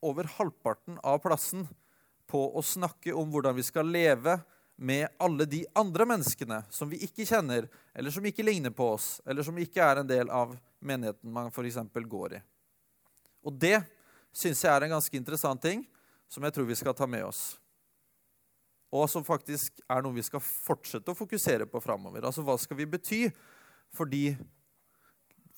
over 0.00 0.32
halvparten 0.38 0.96
av 1.04 1.20
plassen 1.26 1.68
på 2.30 2.40
å 2.56 2.64
snakke 2.64 3.12
om 3.12 3.28
hvordan 3.28 3.58
vi 3.58 3.66
skal 3.68 3.92
leve 3.92 4.38
med 4.80 5.08
alle 5.20 5.44
de 5.44 5.66
andre 5.76 6.06
menneskene 6.08 6.62
som 6.72 6.88
vi 6.88 7.02
ikke 7.04 7.26
kjenner, 7.28 7.66
eller 7.92 8.12
som 8.14 8.24
ikke 8.24 8.44
ligner 8.46 8.72
på 8.72 8.86
oss, 8.94 9.18
eller 9.28 9.44
som 9.44 9.58
ikke 9.60 9.82
er 9.84 10.00
en 10.00 10.08
del 10.08 10.30
av 10.32 10.54
menigheten 10.80 11.28
man 11.28 11.50
f.eks. 11.52 11.76
går 11.92 12.38
i. 12.38 12.40
Og 13.44 13.58
det 13.60 13.82
syns 14.32 14.62
jeg 14.64 14.72
er 14.72 14.86
en 14.86 14.94
ganske 14.94 15.18
interessant 15.18 15.60
ting 15.60 15.82
som 16.32 16.46
jeg 16.46 16.56
tror 16.56 16.68
vi 16.70 16.78
skal 16.80 16.96
ta 16.96 17.04
med 17.04 17.26
oss. 17.26 17.42
Og 18.88 19.04
som 19.12 19.26
faktisk 19.26 19.84
er 19.84 20.00
noe 20.00 20.16
vi 20.16 20.24
skal 20.24 20.40
fortsette 20.40 21.12
å 21.12 21.18
fokusere 21.18 21.68
på 21.68 21.84
framover. 21.84 22.24
Altså 22.24 22.40
hva 22.46 22.56
skal 22.56 22.80
vi 22.80 22.88
bety 22.88 23.20
for, 23.92 24.08
de, 24.08 24.32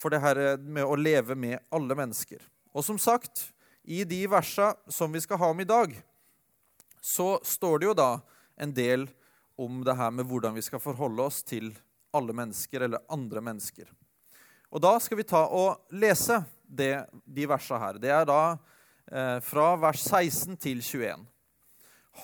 for 0.02 0.10
det 0.10 0.20
her 0.24 0.42
med 0.58 0.82
å 0.82 0.98
leve 0.98 1.38
med 1.38 1.60
alle 1.70 1.94
mennesker? 2.02 2.42
Og 2.74 2.82
som 2.82 2.98
sagt, 2.98 3.52
i 3.86 4.02
de 4.02 4.24
versa 4.26 4.72
som 4.90 5.14
vi 5.14 5.22
skal 5.22 5.38
ha 5.38 5.54
om 5.54 5.62
i 5.62 5.70
dag, 5.70 5.94
så 6.98 7.36
står 7.46 7.78
det 7.78 7.92
jo 7.92 7.98
da 8.02 8.10
en 8.56 8.74
del 8.74 9.08
om 9.60 9.82
det 9.84 9.96
her 9.96 10.10
med 10.14 10.28
hvordan 10.28 10.54
vi 10.56 10.64
skal 10.64 10.82
forholde 10.82 11.24
oss 11.24 11.42
til 11.46 11.72
alle 12.12 12.34
mennesker 12.36 12.84
eller 12.86 13.04
andre 13.12 13.40
mennesker. 13.44 13.88
Og 14.72 14.80
Da 14.80 14.96
skal 15.00 15.20
vi 15.20 15.28
ta 15.28 15.44
og 15.52 15.92
lese 15.92 16.42
det, 16.64 17.04
de 17.24 17.46
versa 17.48 17.78
her. 17.78 17.98
Det 18.00 18.10
er 18.12 18.24
da 18.28 18.40
eh, 19.12 19.38
fra 19.44 19.74
vers 19.76 20.04
16 20.08 20.56
til 20.56 20.80
21. 20.80 21.26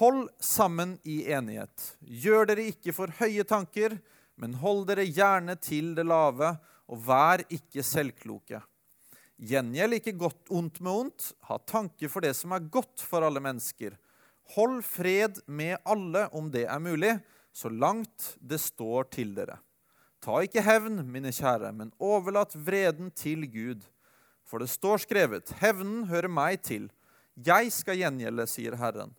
Hold 0.00 0.28
sammen 0.40 0.96
i 1.04 1.22
enighet. 1.32 1.92
Gjør 2.00 2.48
dere 2.48 2.68
ikke 2.72 2.94
for 2.96 3.12
høye 3.20 3.44
tanker, 3.44 3.98
men 4.36 4.56
hold 4.60 4.86
dere 4.88 5.04
gjerne 5.04 5.56
til 5.60 5.94
det 5.96 6.06
lave, 6.08 6.54
og 6.88 7.00
vær 7.04 7.44
ikke 7.52 7.84
selvkloke. 7.84 8.62
Gjengjeld 9.38 9.98
ikke 9.98 10.16
godt 10.18 10.48
ondt 10.50 10.80
med 10.80 10.92
ondt. 11.04 11.30
Ha 11.48 11.58
tanke 11.68 12.08
for 12.10 12.24
det 12.24 12.32
som 12.36 12.54
er 12.56 12.64
godt 12.72 13.04
for 13.04 13.24
alle 13.24 13.42
mennesker. 13.44 13.96
Hold 14.56 14.80
fred 14.86 15.40
med 15.46 15.76
alle 15.84 16.28
om 16.32 16.48
det 16.52 16.64
er 16.64 16.80
mulig, 16.80 17.18
så 17.52 17.68
langt 17.68 18.34
det 18.40 18.60
står 18.62 19.10
til 19.12 19.34
dere. 19.36 19.58
Ta 20.24 20.40
ikke 20.42 20.64
hevn, 20.64 21.02
mine 21.06 21.30
kjære, 21.34 21.70
men 21.76 21.92
overlat 22.02 22.54
vreden 22.56 23.10
til 23.14 23.44
Gud. 23.50 23.84
For 24.48 24.62
det 24.62 24.70
står 24.72 25.04
skrevet, 25.04 25.52
hevnen 25.60 26.06
hører 26.08 26.32
meg 26.32 26.62
til. 26.64 26.88
Jeg 27.36 27.70
skal 27.74 28.00
gjengjelde, 28.00 28.46
sier 28.50 28.78
Herren. 28.80 29.12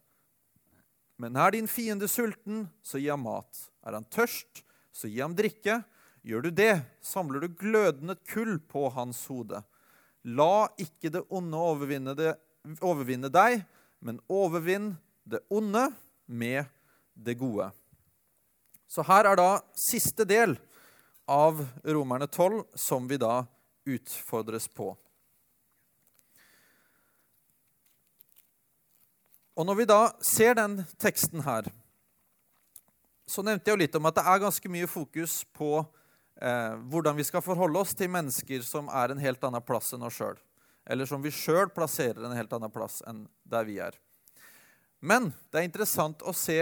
Men 1.20 1.38
er 1.38 1.54
din 1.54 1.68
fiende 1.68 2.08
sulten, 2.10 2.66
så 2.82 3.00
gi 3.00 3.10
ham 3.12 3.24
mat. 3.28 3.68
Er 3.86 3.96
han 3.96 4.08
tørst, 4.12 4.64
så 4.92 5.08
gi 5.12 5.22
ham 5.22 5.36
drikke. 5.38 5.82
Gjør 6.26 6.48
du 6.48 6.50
det, 6.52 6.74
samler 7.04 7.44
du 7.44 7.54
glødende 7.60 8.18
kull 8.28 8.58
på 8.60 8.88
hans 8.96 9.22
hode. 9.32 9.62
La 10.28 10.68
ikke 10.80 11.12
det 11.14 11.24
onde 11.32 11.60
overvinne, 11.60 12.34
overvinne 12.84 13.32
deg, 13.32 13.64
men 14.04 14.20
overvinn 14.28 14.94
det 15.24 15.42
onde 15.50 15.90
med 16.26 16.66
det 17.14 17.36
gode. 17.40 17.70
Så 18.90 19.04
her 19.06 19.28
er 19.30 19.38
da 19.38 19.50
siste 19.78 20.26
del 20.26 20.56
av 21.30 21.62
Romerne 21.84 22.28
12 22.28 22.64
som 22.74 23.08
vi 23.08 23.20
da 23.22 23.44
utfordres 23.86 24.68
på. 24.68 24.96
Og 29.60 29.66
Når 29.68 29.76
vi 29.76 29.86
da 29.86 30.02
ser 30.24 30.56
den 30.56 30.80
teksten 30.98 31.44
her, 31.44 31.68
så 33.28 33.44
nevnte 33.46 33.70
jeg 33.70 33.76
jo 33.76 33.82
litt 33.84 33.98
om 34.00 34.08
at 34.10 34.16
det 34.18 34.24
er 34.26 34.42
ganske 34.42 34.72
mye 34.72 34.88
fokus 34.90 35.42
på 35.54 35.74
eh, 36.42 36.76
hvordan 36.90 37.18
vi 37.20 37.26
skal 37.28 37.44
forholde 37.46 37.82
oss 37.84 37.92
til 37.94 38.10
mennesker 38.10 38.64
som 38.66 38.88
er 38.90 39.12
en 39.12 39.22
helt 39.22 39.44
annen 39.44 39.62
plass 39.62 39.92
enn 39.94 40.06
oss 40.08 40.18
sjøl. 40.18 40.40
Eller 40.90 41.06
som 41.06 41.22
vi 41.22 41.34
sjøl 41.36 41.70
plasserer 41.76 42.24
en 42.24 42.34
helt 42.34 42.56
annen 42.56 42.72
plass 42.74 43.04
enn 43.06 43.28
der 43.46 43.68
vi 43.68 43.78
er. 43.84 44.00
Men 45.00 45.32
det 45.52 45.62
er 45.62 45.68
interessant 45.68 46.24
å 46.28 46.36
se 46.36 46.60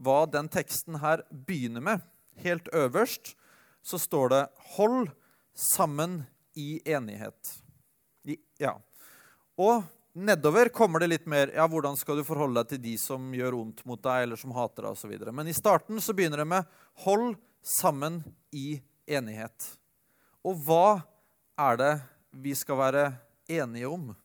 hva 0.00 0.24
den 0.28 0.48
teksten 0.52 0.98
her 1.00 1.24
begynner 1.30 1.84
med. 1.84 2.04
Helt 2.40 2.68
øverst 2.76 3.34
så 3.82 3.98
står 3.98 4.28
det 4.28 4.48
'hold 4.76 5.10
sammen 5.54 6.26
i 6.56 6.80
enighet'. 6.84 7.60
I, 8.24 8.36
ja. 8.58 8.78
Og 9.58 9.84
nedover 10.12 10.68
kommer 10.68 11.00
det 11.00 11.08
litt 11.08 11.26
mer 11.26 11.52
ja, 11.54 11.66
hvordan 11.68 11.96
skal 11.96 12.16
du 12.16 12.24
forholde 12.24 12.60
deg 12.60 12.68
til 12.68 12.82
de 12.82 12.96
som 12.98 13.32
gjør 13.34 13.56
ondt 13.60 13.84
mot 13.84 14.00
deg, 14.02 14.22
eller 14.22 14.36
som 14.36 14.52
hater 14.52 14.82
deg, 14.82 14.92
osv. 14.92 15.32
Men 15.32 15.48
i 15.48 15.56
starten 15.56 16.00
så 16.00 16.12
begynner 16.12 16.38
det 16.38 16.48
med 16.48 16.64
'hold 17.04 17.36
sammen 17.62 18.24
i 18.52 18.82
enighet'. 19.06 19.76
Og 20.44 20.56
hva 20.56 21.02
er 21.58 21.76
det 21.76 22.02
vi 22.32 22.54
skal 22.54 22.76
være 22.76 23.04
enige 23.48 23.88
om? 23.88 24.16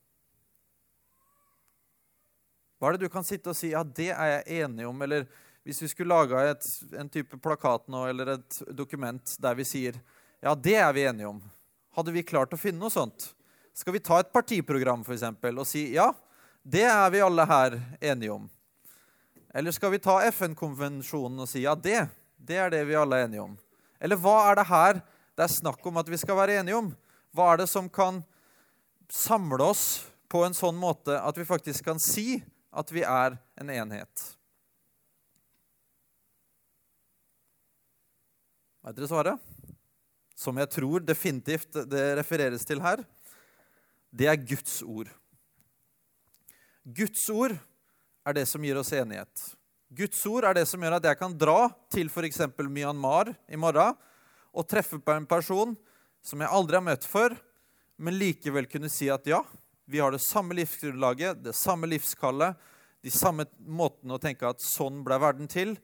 Hva 2.86 2.92
er 2.92 3.00
det 3.00 3.08
du 3.08 3.10
kan 3.10 3.26
sitte 3.26 3.50
og 3.50 3.58
si 3.58 3.72
ja, 3.72 3.80
det 3.82 4.12
er 4.14 4.28
jeg 4.30 4.60
enig 4.62 4.86
om? 4.86 5.00
Eller 5.02 5.24
hvis 5.66 5.80
vi 5.82 5.88
skulle 5.90 6.14
laga 6.14 6.44
en 7.02 7.10
type 7.10 7.40
plakat 7.42 7.88
nå, 7.90 8.04
eller 8.12 8.36
et 8.36 8.60
dokument 8.78 9.32
der 9.42 9.58
vi 9.58 9.66
sier 9.66 9.98
ja, 10.38 10.54
det 10.54 10.76
er 10.78 10.94
vi 10.94 11.08
enige 11.10 11.32
om, 11.32 11.40
hadde 11.98 12.14
vi 12.14 12.22
klart 12.22 12.54
å 12.54 12.62
finne 12.62 12.78
noe 12.78 12.94
sånt? 12.94 13.32
Skal 13.74 13.98
vi 13.98 14.04
ta 14.06 14.22
et 14.22 14.30
partiprogram 14.30 15.02
for 15.02 15.18
eksempel, 15.18 15.58
og 15.58 15.66
si 15.66 15.88
ja, 15.96 16.12
det 16.62 16.86
er 16.86 17.10
vi 17.10 17.26
alle 17.26 17.50
her 17.50 17.82
enige 18.14 18.38
om? 18.38 18.48
Eller 19.50 19.74
skal 19.74 19.98
vi 19.98 20.04
ta 20.06 20.20
FN-konvensjonen 20.30 21.42
og 21.42 21.50
si 21.50 21.66
ja, 21.66 21.74
det, 21.74 22.06
det 22.38 22.62
er 22.68 22.70
det 22.78 22.86
vi 22.86 23.02
alle 23.02 23.18
er 23.18 23.32
enige 23.32 23.50
om? 23.50 23.60
Eller 23.98 24.22
hva 24.22 24.44
er 24.52 24.62
det 24.62 24.70
her 24.70 25.02
det 25.34 25.50
er 25.50 25.58
snakk 25.58 25.90
om 25.90 25.98
at 25.98 26.14
vi 26.14 26.22
skal 26.22 26.38
være 26.38 26.62
enige 26.62 26.86
om? 26.86 26.94
Hva 27.34 27.56
er 27.56 27.66
det 27.66 27.72
som 27.74 27.90
kan 27.90 28.22
samle 29.10 29.74
oss 29.74 30.04
på 30.30 30.46
en 30.46 30.54
sånn 30.54 30.78
måte 30.78 31.18
at 31.18 31.42
vi 31.42 31.50
faktisk 31.50 31.90
kan 31.90 31.98
si 31.98 32.44
at 32.76 32.92
vi 32.92 33.04
er 33.08 33.38
en 33.60 33.72
enhet? 33.72 34.24
Vet 38.86 38.98
dere 38.98 39.10
svaret? 39.10 39.52
Som 40.36 40.60
jeg 40.60 40.70
tror 40.76 41.06
definitivt 41.06 41.80
det 41.90 42.04
refereres 42.20 42.68
til 42.68 42.84
her. 42.84 43.02
Det 44.12 44.28
er 44.30 44.42
Guds 44.44 44.82
ord. 44.84 45.10
Guds 46.86 47.24
ord 47.34 47.56
er 48.26 48.36
det 48.38 48.46
som 48.50 48.64
gir 48.64 48.78
oss 48.78 48.94
enighet. 48.94 49.48
Guds 49.96 50.20
ord 50.30 50.46
er 50.46 50.60
det 50.60 50.68
som 50.70 50.82
gjør 50.84 50.98
at 51.00 51.08
jeg 51.08 51.18
kan 51.18 51.34
dra 51.40 51.70
til 51.94 52.12
f.eks. 52.12 52.44
Myanmar 52.60 53.32
i 53.48 53.58
morgen 53.58 53.96
og 54.56 54.68
treffe 54.70 55.00
på 55.02 55.16
en 55.16 55.28
person 55.30 55.74
som 56.26 56.42
jeg 56.42 56.52
aldri 56.52 56.78
har 56.78 56.86
møtt 56.86 57.06
før, 57.08 57.36
men 58.02 58.18
likevel 58.18 58.68
kunne 58.70 58.90
si 58.92 59.08
at 59.14 59.26
ja, 59.30 59.42
vi 59.86 60.00
har 60.00 60.12
det 60.12 60.24
samme 60.24 60.56
livsgrunnlaget, 60.58 61.44
det 61.44 61.54
samme 61.54 61.88
livskallet, 61.88 62.56
de 63.06 63.12
samme 63.14 63.46
måtene 63.60 64.16
å 64.16 64.22
tenke 64.22 64.48
at 64.50 64.64
sånn 64.64 65.04
ble 65.06 65.18
verden 65.22 65.50
til, 65.50 65.76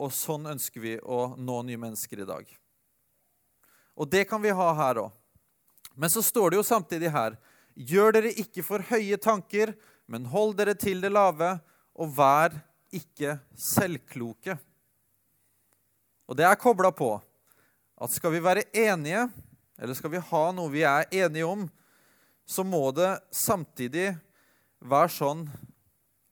og 0.00 0.12
sånn 0.16 0.48
ønsker 0.54 0.80
vi 0.82 0.94
å 1.04 1.34
nå 1.36 1.58
nye 1.68 1.80
mennesker 1.80 2.22
i 2.24 2.28
dag. 2.28 2.46
Og 3.94 4.08
det 4.08 4.24
kan 4.30 4.40
vi 4.42 4.54
ha 4.56 4.68
her 4.78 5.02
òg. 5.04 5.10
Men 5.94 6.08
så 6.08 6.22
står 6.24 6.50
det 6.50 6.62
jo 6.62 6.66
samtidig 6.66 7.12
her 7.12 7.36
Gjør 7.72 8.12
dere 8.18 8.34
ikke 8.36 8.60
for 8.64 8.84
høye 8.84 9.16
tanker, 9.16 9.70
men 10.04 10.26
hold 10.28 10.58
dere 10.58 10.74
til 10.76 11.00
det 11.00 11.08
lave, 11.12 11.54
og 11.96 12.10
vær 12.16 12.52
ikke 12.92 13.38
selvkloke. 13.56 14.58
Og 16.28 16.36
det 16.36 16.44
er 16.44 16.60
kobla 16.60 16.90
på 16.92 17.14
at 17.96 18.12
skal 18.12 18.34
vi 18.34 18.42
være 18.44 18.66
enige, 18.76 19.24
eller 19.80 19.96
skal 19.96 20.12
vi 20.12 20.20
ha 20.20 20.42
noe 20.52 20.72
vi 20.72 20.84
er 20.84 21.08
enige 21.24 21.48
om, 21.48 21.64
så 22.46 22.64
må 22.64 22.90
det 22.96 23.16
samtidig 23.34 24.12
være 24.82 25.12
sånn 25.14 25.46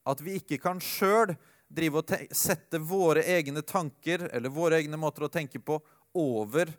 at 0.07 0.21
vi 0.23 0.37
ikke 0.39 0.59
kan 0.61 0.81
sjøl 0.83 1.35
drive 1.71 2.01
og 2.01 2.35
sette 2.35 2.81
våre 2.83 3.23
egne 3.37 3.63
tanker 3.63 4.27
eller 4.31 4.51
våre 4.53 4.81
egne 4.81 4.99
måter 4.99 5.27
å 5.27 5.31
tenke 5.31 5.61
på 5.63 5.79
over 6.17 6.73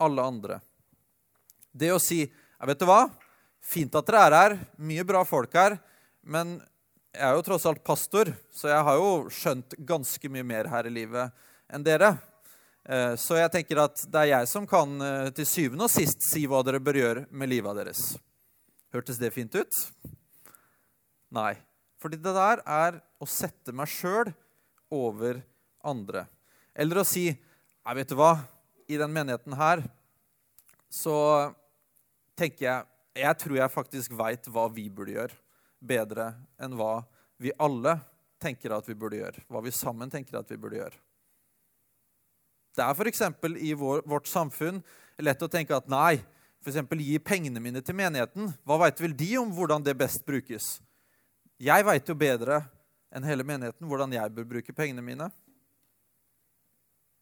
alle 0.00 0.24
andre. 0.24 0.60
Det 1.72 1.92
å 1.92 2.00
si 2.00 2.24
ja, 2.24 2.66
'Vet 2.66 2.80
du 2.80 2.86
hva? 2.88 3.10
Fint 3.62 3.94
at 3.94 4.06
dere 4.06 4.22
er 4.26 4.34
her. 4.34 4.58
Mye 4.78 5.04
bra 5.04 5.24
folk 5.24 5.52
her.' 5.54 5.78
Men 6.22 6.58
jeg 7.14 7.24
er 7.24 7.36
jo 7.36 7.44
tross 7.46 7.66
alt 7.66 7.84
pastor, 7.84 8.32
så 8.52 8.68
jeg 8.68 8.84
har 8.84 8.96
jo 8.98 9.12
skjønt 9.32 9.74
ganske 9.86 10.28
mye 10.28 10.44
mer 10.44 10.68
her 10.68 10.86
i 10.86 10.92
livet 10.92 11.32
enn 11.72 11.84
dere. 11.86 12.16
Eh, 12.84 13.14
så 13.16 13.38
jeg 13.38 13.52
tenker 13.52 13.80
at 13.84 14.02
det 14.08 14.24
er 14.24 14.32
jeg 14.32 14.48
som 14.50 14.66
kan 14.68 15.00
eh, 15.00 15.30
til 15.36 15.46
syvende 15.48 15.86
og 15.88 15.92
sist 15.92 16.24
si 16.26 16.44
hva 16.48 16.60
dere 16.66 16.82
bør 16.82 17.00
gjøre 17.00 17.24
med 17.30 17.50
livet 17.52 17.80
deres. 17.80 18.02
Hørtes 18.94 19.20
det 19.20 19.32
fint 19.34 19.54
ut? 19.58 19.80
Nei. 21.34 21.52
Fordi 22.00 22.18
det 22.20 22.32
der 22.36 22.62
er 22.62 23.00
å 23.20 23.26
sette 23.28 23.74
meg 23.74 23.90
sjøl 23.90 24.30
over 24.94 25.42
andre. 25.84 26.24
Eller 26.74 27.02
å 27.02 27.06
si 27.06 27.30
Nei, 27.88 27.94
vet 27.96 28.10
du 28.12 28.18
hva? 28.18 28.34
I 28.84 28.98
den 29.00 29.12
menigheten 29.14 29.54
her 29.56 29.80
så 30.92 31.16
tenker 32.36 32.66
jeg 32.66 32.86
Jeg 33.16 33.38
tror 33.40 33.56
jeg 33.56 33.72
faktisk 33.72 34.12
veit 34.14 34.44
hva 34.52 34.66
vi 34.70 34.84
burde 34.92 35.14
gjøre, 35.16 35.38
bedre 35.80 36.26
enn 36.60 36.76
hva 36.76 37.00
vi 37.40 37.50
alle 37.58 37.96
tenker 38.38 38.74
at 38.76 38.86
vi 38.86 38.94
burde 38.94 39.18
gjøre. 39.18 39.42
Hva 39.50 39.62
vi 39.64 39.72
sammen 39.74 40.12
tenker 40.12 40.38
at 40.38 40.52
vi 40.52 40.58
burde 40.60 40.78
gjøre. 40.78 41.00
Det 42.76 42.84
er 42.84 42.94
f.eks. 42.94 43.22
i 43.58 43.72
vår, 43.74 44.04
vårt 44.06 44.28
samfunn 44.30 44.78
lett 45.18 45.42
å 45.42 45.50
tenke 45.50 45.74
at 45.74 45.88
nei, 45.90 46.20
f.eks. 46.64 46.80
gi 46.98 47.18
pengene 47.22 47.60
mine 47.62 47.82
til 47.84 47.96
menigheten. 47.96 48.52
Hva 48.66 48.78
veit 48.84 49.00
vel 49.00 49.14
de 49.16 49.30
om 49.40 49.52
hvordan 49.54 49.84
det 49.84 49.96
best 49.98 50.24
brukes? 50.26 50.78
Jeg 51.58 51.86
veit 51.86 52.08
jo 52.08 52.14
bedre 52.18 52.62
enn 53.14 53.26
hele 53.26 53.46
menigheten 53.46 53.88
hvordan 53.88 54.12
jeg 54.14 54.34
bør 54.34 54.48
bruke 54.54 54.74
pengene 54.76 55.04
mine. 55.04 55.30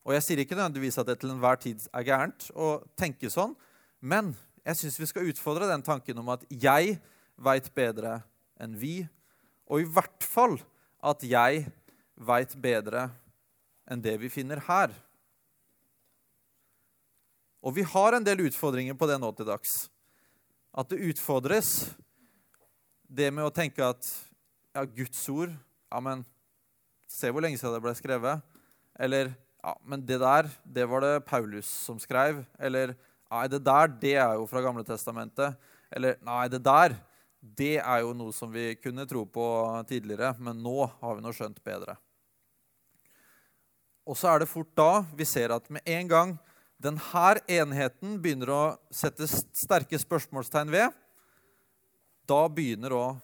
Og 0.07 0.15
jeg 0.15 0.23
sier 0.23 0.43
ikke 0.43 0.55
nødvendigvis 0.55 0.99
at 1.03 1.09
det 1.09 1.19
til 1.21 1.33
enhver 1.35 1.59
tid 1.59 1.83
er 1.91 2.07
gærent 2.07 2.49
å 2.55 2.77
tenke 2.99 3.31
sånn, 3.33 3.57
men 3.99 4.35
jeg 4.67 4.79
syns 4.79 5.01
vi 5.01 5.09
skal 5.11 5.31
utfordre 5.31 5.69
den 5.71 5.83
tanken 5.87 6.19
om 6.23 6.31
at 6.35 6.45
jeg 6.51 6.99
veit 7.43 7.69
bedre 7.75 8.21
enn 8.63 8.77
vi, 8.79 9.01
og 9.67 9.83
i 9.83 9.89
hvert 9.91 10.23
fall 10.23 10.57
at 11.03 11.25
jeg 11.27 11.67
veit 12.17 12.55
bedre 12.63 13.09
enn 13.91 14.03
det 14.03 14.15
vi 14.23 14.31
finner 14.33 14.63
her. 14.69 14.95
Og 17.67 17.75
vi 17.75 17.83
har 17.83 18.15
en 18.15 18.23
del 18.23 18.45
utfordringer 18.47 18.95
på 18.95 19.09
det 19.11 19.17
nå 19.19 19.33
til 19.35 19.49
dags. 19.49 19.89
At 20.71 20.93
det 20.93 21.03
utfordres, 21.09 21.91
det 23.11 23.33
med 23.35 23.49
å 23.49 23.55
tenke 23.55 23.83
at 23.83 24.07
ja, 24.75 24.85
Guds 24.85 25.23
ord 25.31 25.53
Ja, 25.87 26.01
men 26.03 26.25
se 27.11 27.31
hvor 27.31 27.43
lenge 27.43 27.59
siden 27.59 27.75
det 27.75 27.83
ble 27.83 27.95
skrevet. 27.99 28.43
Eller 28.99 29.33
ja, 29.63 29.75
men 29.87 30.03
det 30.07 30.19
der, 30.23 30.49
det 30.63 30.87
var 30.91 31.03
det 31.03 31.27
Paulus 31.27 31.67
som 31.67 31.99
skrev. 32.03 32.43
Eller 32.59 32.95
nei, 33.31 33.45
det 33.51 33.63
der, 33.67 33.91
det 34.03 34.15
er 34.19 34.35
jo 34.39 34.49
fra 34.51 34.63
Gamle 34.63 34.87
Testamentet. 34.87 35.55
Eller 35.91 36.19
nei, 36.27 36.45
det 36.53 36.63
der, 36.67 36.97
det 37.39 37.77
er 37.79 38.03
jo 38.03 38.15
noe 38.19 38.35
som 38.35 38.51
vi 38.53 38.73
kunne 38.79 39.07
tro 39.11 39.25
på 39.27 39.47
tidligere, 39.89 40.35
men 40.43 40.59
nå 40.63 40.91
har 41.01 41.19
vi 41.19 41.25
nå 41.25 41.35
skjønt 41.35 41.63
bedre. 41.67 41.97
Og 44.07 44.19
så 44.19 44.31
er 44.31 44.43
det 44.43 44.51
fort 44.51 44.71
da 44.79 45.03
vi 45.19 45.27
ser 45.27 45.55
at 45.55 45.71
med 45.73 45.87
en 45.87 46.11
gang 46.11 46.37
denne 46.77 47.37
enheten 47.49 48.19
begynner 48.21 48.53
å 48.53 48.63
sette 48.93 49.29
sterke 49.29 49.99
spørsmålstegn 50.01 50.73
ved, 50.75 50.93
da 52.27 52.41
begynner 52.53 52.93
òg 52.93 53.23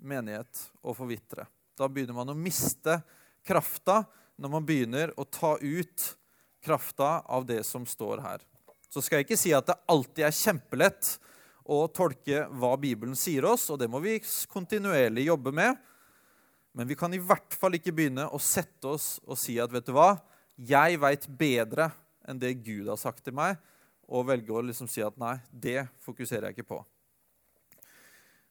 menighet 0.00 0.62
å 0.80 0.94
forvitre. 0.96 1.44
Da 1.76 1.88
begynner 1.88 2.16
man 2.16 2.32
å 2.32 2.38
miste 2.38 3.00
krafta 3.46 4.04
når 4.40 4.52
man 4.54 4.66
begynner 4.66 5.12
å 5.20 5.26
ta 5.28 5.56
ut 5.60 6.06
krafta 6.64 7.20
av 7.28 7.44
det 7.48 7.62
som 7.68 7.84
står 7.88 8.22
her. 8.24 8.44
Så 8.90 9.02
skal 9.04 9.20
jeg 9.20 9.28
ikke 9.28 9.40
si 9.40 9.52
at 9.54 9.68
det 9.68 9.78
alltid 9.90 10.24
er 10.26 10.34
kjempelett 10.34 11.12
å 11.70 11.84
tolke 11.94 12.46
hva 12.58 12.72
Bibelen 12.80 13.14
sier 13.18 13.46
oss, 13.46 13.68
og 13.70 13.78
det 13.78 13.88
må 13.90 14.00
vi 14.02 14.18
kontinuerlig 14.50 15.28
jobbe 15.28 15.52
med. 15.54 15.76
Men 16.74 16.88
vi 16.88 16.96
kan 16.98 17.12
i 17.14 17.20
hvert 17.22 17.54
fall 17.56 17.76
ikke 17.78 17.94
begynne 17.94 18.26
å 18.30 18.40
sette 18.42 18.94
oss 18.94 19.18
og 19.26 19.38
si 19.38 19.58
at 19.62 19.72
vet 19.72 19.86
du 19.86 19.94
hva, 19.94 20.14
jeg 20.56 20.98
veit 21.00 21.26
bedre 21.38 21.90
enn 22.30 22.40
det 22.40 22.54
Gud 22.64 22.88
har 22.88 23.00
sagt 23.00 23.24
til 23.26 23.36
meg, 23.36 23.58
og 24.10 24.26
velge 24.30 24.54
å 24.54 24.62
liksom 24.64 24.88
si 24.90 25.02
at 25.04 25.18
nei, 25.20 25.36
det 25.50 25.84
fokuserer 26.02 26.48
jeg 26.48 26.58
ikke 26.58 26.72
på. 26.72 26.80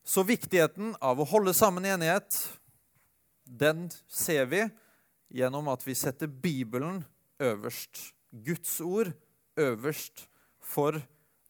Så 0.04 0.24
viktigheten 0.26 0.96
av 1.04 1.20
å 1.20 1.28
holde 1.28 1.54
sammen 1.54 1.86
i 1.86 1.92
enighet, 1.94 2.38
den 3.44 3.88
ser 4.08 4.48
vi 4.50 4.64
gjennom 5.36 5.68
at 5.72 5.84
vi 5.86 5.96
setter 5.98 6.30
Bibelen 6.30 7.04
øverst. 7.42 8.10
Guds 8.30 8.80
ord 8.82 9.12
øverst 9.60 10.28
for 10.62 11.02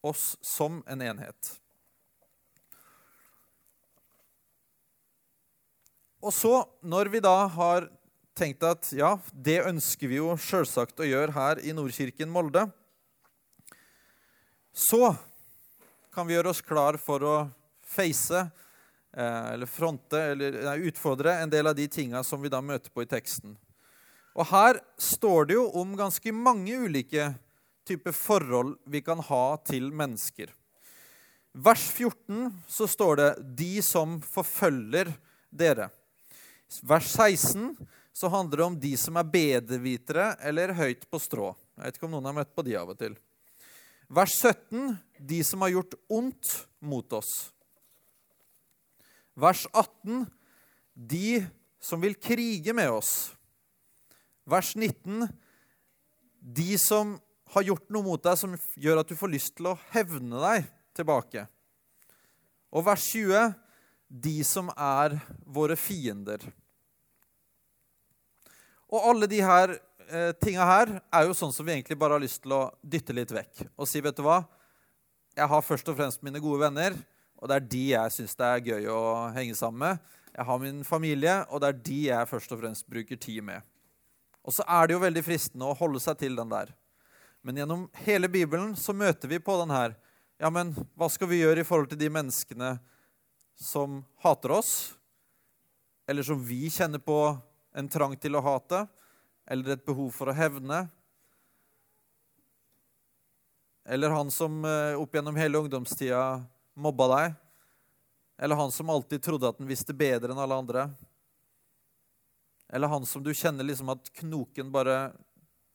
oss 0.06 0.38
som 0.46 0.82
en 0.88 1.04
enhet. 1.04 1.56
Og 6.20 6.34
så, 6.36 6.66
når 6.84 7.12
vi 7.14 7.22
da 7.24 7.48
har 7.48 7.88
tenkt 8.40 8.64
at 8.64 8.92
ja, 8.96 9.18
det 9.34 9.60
ønsker 9.68 10.08
vi 10.08 10.20
jo 10.20 10.32
sjølsagt 10.40 11.02
å 11.02 11.08
gjøre 11.08 11.36
her 11.36 11.60
i 11.66 11.74
Nordkirken 11.76 12.32
Molde. 12.32 12.66
Så 14.72 15.12
kan 16.14 16.28
vi 16.28 16.38
gjøre 16.38 16.54
oss 16.54 16.64
klar 16.64 16.98
for 17.02 17.26
å 17.26 17.38
face 17.90 18.40
eh, 18.40 19.48
eller 19.56 19.68
fronte 19.68 20.22
eller 20.32 20.86
utfordre 20.88 21.36
en 21.42 21.52
del 21.52 21.68
av 21.68 21.76
de 21.76 21.90
tinga 21.92 22.24
som 22.24 22.42
vi 22.42 22.52
da 22.52 22.62
møter 22.64 22.94
på 22.94 23.04
i 23.04 23.10
teksten. 23.10 23.58
Og 24.40 24.48
her 24.54 24.80
står 25.02 25.50
det 25.50 25.60
jo 25.60 25.68
om 25.82 25.98
ganske 26.00 26.32
mange 26.32 26.78
ulike 26.80 27.34
typer 27.90 28.16
forhold 28.16 28.78
vi 28.88 29.04
kan 29.04 29.20
ha 29.26 29.44
til 29.68 29.90
mennesker. 29.92 30.54
Vers 31.60 31.90
14 31.92 32.54
så 32.70 32.88
står 32.88 33.16
det 33.20 33.32
'de 33.58 33.82
som 33.82 34.20
forfølger 34.22 35.12
dere'. 35.52 35.90
Vers 36.86 37.10
16 37.18 37.74
så 38.20 38.28
handler 38.28 38.58
det 38.58 38.64
om 38.66 38.80
de 38.80 38.98
som 39.00 39.16
er 39.16 39.28
bedevitere 39.32 40.34
eller 40.44 40.74
høyt 40.76 41.06
på 41.08 41.22
strå. 41.24 41.54
Jeg 41.78 41.86
vet 41.86 42.00
ikke 42.00 42.08
om 42.10 42.18
noen 42.18 42.28
har 42.28 42.36
møtt 42.42 42.52
på 42.52 42.66
de 42.68 42.76
av 42.76 42.92
og 42.92 43.00
til. 43.00 43.16
Vers 44.12 44.34
17 44.36 44.98
de 45.30 45.40
som 45.48 45.64
har 45.64 45.72
gjort 45.72 45.96
ondt 46.12 46.52
mot 46.84 47.16
oss. 47.16 47.32
Vers 49.40 49.64
18 49.72 50.26
de 51.00 51.46
som 51.80 52.04
vil 52.04 52.20
krige 52.20 52.76
med 52.76 52.92
oss. 52.92 53.32
Vers 54.44 54.76
19 54.76 55.30
de 56.44 56.70
som 56.82 57.16
har 57.56 57.70
gjort 57.72 57.88
noe 57.88 58.04
mot 58.04 58.28
deg 58.28 58.36
som 58.44 58.60
gjør 58.76 59.00
at 59.00 59.08
du 59.08 59.16
får 59.16 59.32
lyst 59.32 59.56
til 59.56 59.72
å 59.72 59.80
hevne 59.96 60.44
deg 60.44 60.68
tilbake. 61.00 61.48
Og 62.76 62.84
vers 62.84 63.14
20 63.16 63.54
de 64.12 64.40
som 64.44 64.76
er 64.76 65.22
våre 65.48 65.80
fiender. 65.80 66.44
Og 68.90 69.06
alle 69.12 69.30
de 69.30 69.40
her 69.46 69.76
eh, 70.10 70.32
tinga 70.42 70.66
her 70.66 70.96
er 70.98 71.28
jo 71.28 71.36
sånn 71.38 71.54
som 71.54 71.68
vi 71.68 71.76
egentlig 71.76 71.98
bare 72.00 72.18
har 72.18 72.24
lyst 72.24 72.42
til 72.44 72.56
å 72.58 72.64
dytte 72.82 73.16
litt 73.16 73.34
vekk. 73.34 73.68
Og 73.78 73.90
si, 73.90 74.02
vet 74.02 74.18
du 74.18 74.24
hva, 74.26 74.42
jeg 75.38 75.48
har 75.52 75.66
først 75.66 75.92
og 75.92 76.00
fremst 76.00 76.24
mine 76.26 76.42
gode 76.42 76.64
venner, 76.66 76.96
og 77.40 77.48
det 77.48 77.60
er 77.60 77.68
de 77.72 77.84
jeg 77.94 78.16
syns 78.16 78.36
det 78.36 78.48
er 78.48 78.66
gøy 78.74 78.90
å 78.92 79.02
henge 79.36 79.56
sammen 79.56 79.84
med. 79.86 80.16
Jeg 80.34 80.46
har 80.50 80.62
min 80.62 80.82
familie, 80.88 81.36
og 81.50 81.62
det 81.62 81.70
er 81.70 81.82
de 81.86 82.00
jeg 82.10 82.30
først 82.30 82.52
og 82.56 82.62
fremst 82.64 82.90
bruker 82.90 83.20
tid 83.22 83.46
med. 83.46 83.64
Og 84.44 84.56
så 84.56 84.66
er 84.66 84.88
det 84.88 84.96
jo 84.96 85.04
veldig 85.04 85.24
fristende 85.24 85.70
å 85.70 85.78
holde 85.78 86.02
seg 86.04 86.20
til 86.20 86.38
den 86.40 86.52
der. 86.52 86.72
Men 87.46 87.62
gjennom 87.62 87.86
hele 88.04 88.30
Bibelen 88.32 88.74
så 88.76 88.96
møter 88.96 89.32
vi 89.32 89.40
på 89.40 89.56
den 89.62 89.72
her. 89.72 89.94
Ja, 90.40 90.52
men 90.52 90.74
hva 90.98 91.10
skal 91.12 91.30
vi 91.32 91.42
gjøre 91.42 91.64
i 91.64 91.68
forhold 91.68 91.92
til 91.92 92.00
de 92.02 92.10
menneskene 92.12 92.74
som 93.60 94.02
hater 94.24 94.56
oss? 94.58 94.72
Eller 96.10 96.26
som 96.26 96.40
vi 96.42 96.68
kjenner 96.74 97.02
på 97.04 97.20
en 97.74 97.90
trang 97.90 98.16
til 98.18 98.38
å 98.38 98.44
hate 98.44 98.86
eller 99.50 99.74
et 99.74 99.86
behov 99.86 100.12
for 100.14 100.30
å 100.30 100.36
hevne. 100.36 100.84
Eller 103.90 104.14
han 104.14 104.30
som 104.34 104.62
eh, 104.66 104.98
opp 105.00 105.16
gjennom 105.16 105.38
hele 105.40 105.62
ungdomstida 105.64 106.42
mobba 106.78 107.08
deg. 107.16 107.38
Eller 108.40 108.60
han 108.60 108.72
som 108.72 108.90
alltid 108.94 109.24
trodde 109.26 109.50
at 109.50 109.58
han 109.60 109.70
visste 109.70 109.96
bedre 109.98 110.32
enn 110.32 110.42
alle 110.42 110.60
andre. 110.62 110.86
Eller 112.70 112.92
han 112.92 113.06
som 113.10 113.24
du 113.26 113.34
kjenner 113.34 113.66
liksom 113.66 113.90
at 113.92 114.12
knoken 114.22 114.70
bare 114.72 115.12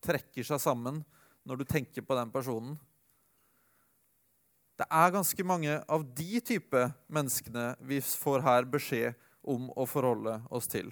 trekker 0.05 0.47
seg 0.47 0.63
sammen 0.63 1.03
når 1.45 1.61
du 1.61 1.65
tenker 1.69 2.07
på 2.07 2.17
den 2.17 2.31
personen. 2.33 2.77
Det 4.79 4.87
er 4.91 5.15
ganske 5.15 5.47
mange 5.47 5.77
av 5.87 6.07
de 6.19 6.41
type 6.43 6.81
menneskene 7.07 7.75
vi 7.87 8.01
får 8.03 8.43
her 8.47 8.67
beskjed 8.71 9.19
om 9.43 9.69
å 9.75 9.87
forholde 9.87 10.41
oss 10.55 10.71
til. 10.71 10.89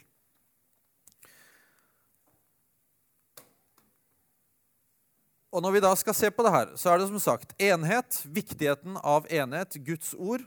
Og 5.53 5.61
når 5.61 5.75
vi 5.75 5.83
da 5.85 5.93
skal 6.01 6.17
se 6.17 6.31
på 6.33 6.45
det 6.47 6.55
her, 6.55 6.73
så 6.81 6.93
er 6.93 7.01
det 7.01 7.11
som 7.11 7.21
sagt 7.21 7.53
enhet, 7.61 8.23
viktigheten 8.25 8.97
av 9.05 9.29
enhet, 9.29 9.77
Guds 9.85 10.15
ord. 10.17 10.47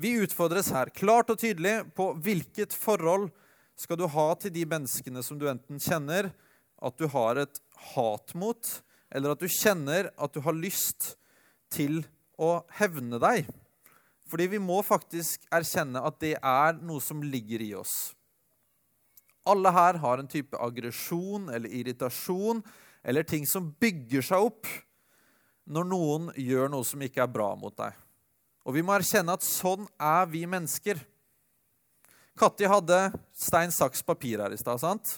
Vi 0.00 0.14
utfordres 0.22 0.70
her 0.72 0.88
klart 0.94 1.28
og 1.34 1.40
tydelig 1.42 1.82
på 1.98 2.12
hvilket 2.24 2.72
forhold 2.72 3.28
skal 3.78 4.00
du 4.00 4.06
ha 4.10 4.28
til 4.40 4.54
de 4.54 4.64
menneskene 4.68 5.20
som 5.26 5.36
du 5.38 5.46
enten 5.50 5.82
kjenner 5.82 6.30
at 6.80 6.96
du 6.96 7.08
har 7.12 7.42
et 7.42 7.60
hat 7.92 8.32
mot, 8.38 8.72
eller 9.12 9.34
at 9.34 9.42
du 9.42 9.50
kjenner 9.52 10.08
at 10.16 10.32
du 10.32 10.40
har 10.44 10.56
lyst 10.56 11.16
til 11.74 12.00
å 12.40 12.62
hevne 12.78 13.20
deg. 13.20 13.48
Fordi 14.28 14.48
vi 14.54 14.60
må 14.62 14.80
faktisk 14.84 15.44
erkjenne 15.52 16.00
at 16.04 16.18
det 16.22 16.34
er 16.38 16.80
noe 16.80 17.04
som 17.04 17.20
ligger 17.24 17.64
i 17.64 17.72
oss. 17.76 18.14
Alle 19.48 19.72
her 19.72 20.00
har 20.00 20.20
en 20.20 20.28
type 20.28 20.56
aggresjon 20.56 21.48
eller 21.52 21.72
irritasjon 21.72 22.62
eller 23.08 23.24
ting 23.24 23.46
som 23.48 23.70
bygger 23.80 24.24
seg 24.26 24.50
opp 24.50 24.68
når 25.68 25.86
noen 25.88 26.28
gjør 26.36 26.68
noe 26.72 26.84
som 26.84 27.00
ikke 27.04 27.22
er 27.24 27.32
bra 27.32 27.54
mot 27.56 27.72
deg. 27.76 27.94
Og 28.68 28.74
vi 28.76 28.82
må 28.84 28.92
erkjenne 28.92 29.32
at 29.32 29.46
sånn 29.46 29.86
er 29.96 30.28
vi 30.28 30.42
mennesker. 30.48 31.00
Katti 32.38 32.68
hadde 32.68 32.98
stein, 33.32 33.72
saks, 33.72 34.04
papir 34.04 34.42
her 34.44 34.52
i 34.52 34.60
stad. 34.60 34.80
sant? 34.82 35.14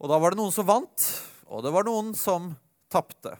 Og 0.00 0.08
da 0.08 0.16
var 0.18 0.32
det 0.32 0.40
noen 0.40 0.54
som 0.54 0.66
vant, 0.66 1.08
og 1.52 1.60
det 1.62 1.74
var 1.74 1.84
noen 1.86 2.14
som 2.16 2.54
tapte. 2.92 3.36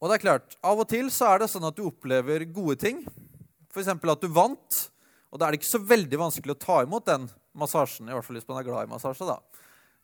Og 0.00 0.08
det 0.08 0.16
er 0.16 0.24
klart, 0.24 0.56
Av 0.64 0.80
og 0.80 0.88
til 0.88 1.12
så 1.12 1.28
er 1.30 1.44
det 1.44 1.50
sånn 1.52 1.68
at 1.68 1.76
du 1.76 1.84
opplever 1.90 2.44
gode 2.48 2.76
ting. 2.80 3.04
F.eks. 3.68 3.92
at 3.92 4.24
du 4.24 4.28
vant. 4.32 4.80
Og 5.28 5.38
da 5.38 5.46
er 5.46 5.52
det 5.52 5.60
ikke 5.60 5.76
så 5.76 5.84
veldig 5.84 6.24
vanskelig 6.24 6.56
å 6.56 6.64
ta 6.64 6.80
imot 6.84 7.06
den 7.08 7.28
massasjen. 7.56 8.08
i 8.08 8.16
hvert 8.16 8.24
fall 8.24 8.40
hvis 8.40 8.48
man 8.48 8.60
er 8.60 8.68
glad 8.68 8.88
i 8.88 8.92
massasje 8.96 9.28
da. 9.28 9.38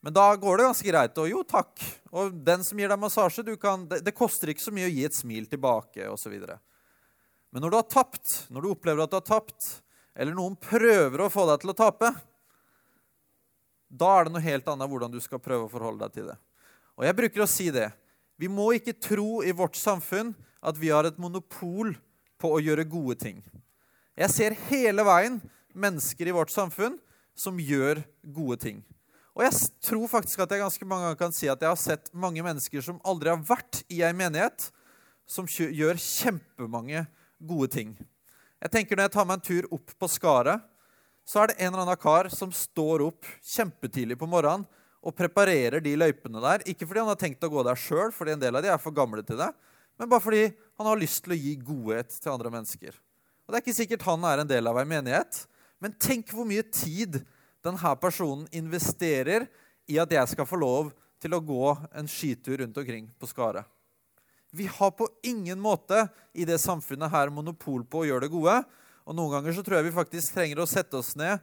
Men 0.03 0.15
da 0.17 0.25
går 0.37 0.59
det 0.59 0.67
ganske 0.67 0.89
greit. 0.89 1.19
Og 1.23 1.31
jo, 1.31 1.41
takk. 1.47 1.83
Og 2.11 2.35
den 2.45 2.65
som 2.67 2.79
gir 2.79 2.91
deg 2.91 2.99
massasje, 2.99 3.45
kan, 3.61 3.87
det, 3.89 4.01
det, 4.03 4.15
koster 4.19 4.51
ikke 4.51 4.65
så 4.65 4.75
mye 4.75 4.89
å 4.89 4.93
gi 4.93 5.05
et 5.07 5.15
smil 5.15 5.47
tilbake 5.51 6.09
osv. 6.11 6.35
Men 7.53 7.63
når 7.63 7.71
du 7.71 7.79
har 7.79 7.87
tapt, 7.87 8.35
når 8.51 8.65
du 8.65 8.71
opplever 8.73 9.05
at 9.05 9.13
du 9.13 9.19
har 9.21 9.27
tapt, 9.29 9.69
eller 10.19 10.35
noen 10.35 10.59
prøver 10.59 11.23
å 11.23 11.31
få 11.33 11.47
deg 11.53 11.63
til 11.63 11.75
å 11.75 11.79
tape, 11.79 12.13
Da 13.93 14.09
er 14.17 14.25
det 14.25 14.33
noe 14.33 14.41
helt 14.41 14.69
annet 14.73 14.89
hvordan 14.89 15.13
du 15.13 15.19
skal 15.21 15.41
prøve 15.45 15.67
å 15.67 15.71
forholde 15.71 16.07
deg 16.07 16.15
til 16.15 16.31
det. 16.31 16.39
Og 16.97 17.05
jeg 17.05 17.17
bruker 17.19 17.43
å 17.45 17.51
si 17.51 17.67
det. 17.69 17.91
Vi 18.41 18.49
må 18.49 18.71
ikke 18.73 18.95
tro 18.97 19.43
i 19.45 19.53
vårt 19.53 19.77
samfunn 19.77 20.31
at 20.65 20.79
vi 20.81 20.89
har 20.89 21.05
et 21.05 21.19
monopol 21.21 21.93
på 22.41 22.55
å 22.57 22.63
gjøre 22.65 22.89
gode 22.89 23.19
ting. 23.21 23.43
Jeg 24.17 24.33
ser 24.33 24.57
hele 24.71 25.05
veien 25.05 25.37
mennesker 25.77 26.31
i 26.31 26.35
vårt 26.35 26.51
samfunn 26.53 26.97
som 27.37 27.61
gjør 27.61 28.01
gode 28.33 28.59
ting. 28.65 28.81
Og 29.33 29.45
jeg 29.47 29.69
tror 29.89 30.09
faktisk 30.13 30.43
at 30.45 30.53
jeg 30.53 30.61
ganske 30.61 30.87
mange 30.89 31.07
ganger 31.07 31.21
kan 31.23 31.35
si 31.35 31.49
at 31.49 31.63
jeg 31.63 31.73
har 31.73 31.81
sett 31.81 32.11
mange 32.13 32.43
mennesker 32.45 32.85
som 32.85 33.01
aldri 33.09 33.33
har 33.33 33.41
vært 33.49 33.81
i 33.89 34.03
ei 34.05 34.13
menighet, 34.17 34.69
som 35.25 35.49
gjør 35.49 35.97
kjempemange 35.97 37.07
gode 37.41 37.71
ting. 37.73 37.95
Jeg 38.63 38.71
tenker 38.75 38.97
Når 38.97 39.09
jeg 39.09 39.15
tar 39.17 39.27
meg 39.27 39.39
en 39.39 39.47
tur 39.47 39.69
opp 39.75 39.95
på 39.99 40.11
Skaret, 40.11 40.61
så 41.25 41.43
er 41.43 41.51
det 41.51 41.59
en 41.63 41.73
eller 41.73 41.87
annen 41.87 42.03
kar 42.03 42.29
som 42.35 42.53
står 42.53 43.05
opp 43.07 43.27
kjempetidlig 43.47 44.19
på 44.19 44.29
morgenen 44.29 44.67
og 45.03 45.17
preparerer 45.19 45.83
de 45.83 45.95
løypene 45.99 46.43
der. 46.43 46.65
Ikke 46.69 46.87
fordi 46.87 47.03
han 47.03 47.11
har 47.11 47.19
tenkt 47.19 47.43
å 47.43 47.51
gå 47.51 47.63
der 47.67 47.79
sjøl, 47.79 48.13
fordi 48.15 48.37
en 48.37 48.43
del 48.43 48.59
av 48.59 48.63
de 48.63 48.71
er 48.71 48.83
for 48.83 48.95
gamle 48.95 49.25
til 49.27 49.39
det, 49.41 49.49
men 49.99 50.11
bare 50.11 50.23
fordi 50.23 50.45
han 50.79 50.89
har 50.89 51.01
lyst 51.01 51.25
til 51.25 51.35
å 51.35 51.39
gi 51.39 51.57
godhet 51.63 52.15
til 52.15 52.35
andre 52.35 52.53
mennesker. 52.53 52.95
Og 53.47 53.51
Det 53.51 53.59
er 53.59 53.65
ikke 53.65 53.81
sikkert 53.81 54.07
han 54.07 54.29
er 54.29 54.43
en 54.43 54.51
del 54.51 54.71
av 54.71 54.79
ei 54.79 54.87
menighet, 54.89 55.45
men 55.83 55.95
tenk 55.99 56.31
hvor 56.31 56.47
mye 56.47 56.63
tid 56.71 57.23
denne 57.63 57.95
personen 58.01 58.49
investerer 58.55 59.47
i 59.91 59.99
at 60.03 60.13
jeg 60.13 60.35
skal 60.35 60.49
få 60.49 60.59
lov 60.61 60.91
til 61.23 61.35
å 61.37 61.43
gå 61.43 61.77
en 61.95 62.11
skitur 62.11 62.59
rundt 62.63 62.79
omkring 62.79 63.09
på 63.19 63.29
Skaret. 63.31 63.67
Vi 64.53 64.67
har 64.69 64.91
på 64.93 65.09
ingen 65.25 65.61
måte 65.63 66.05
i 66.37 66.45
det 66.45 66.59
samfunnet 66.61 67.13
her 67.13 67.31
monopol 67.33 67.87
på 67.89 68.03
å 68.03 68.09
gjøre 68.09 68.27
det 68.27 68.35
gode. 68.35 68.59
Og 69.09 69.17
noen 69.17 69.33
ganger 69.39 69.57
så 69.57 69.63
tror 69.65 69.79
jeg 69.79 69.87
vi 69.87 69.95
faktisk 69.97 70.35
trenger 70.35 70.61
å 70.61 70.69
sette 70.69 70.99
oss 70.99 71.15
ned 71.17 71.41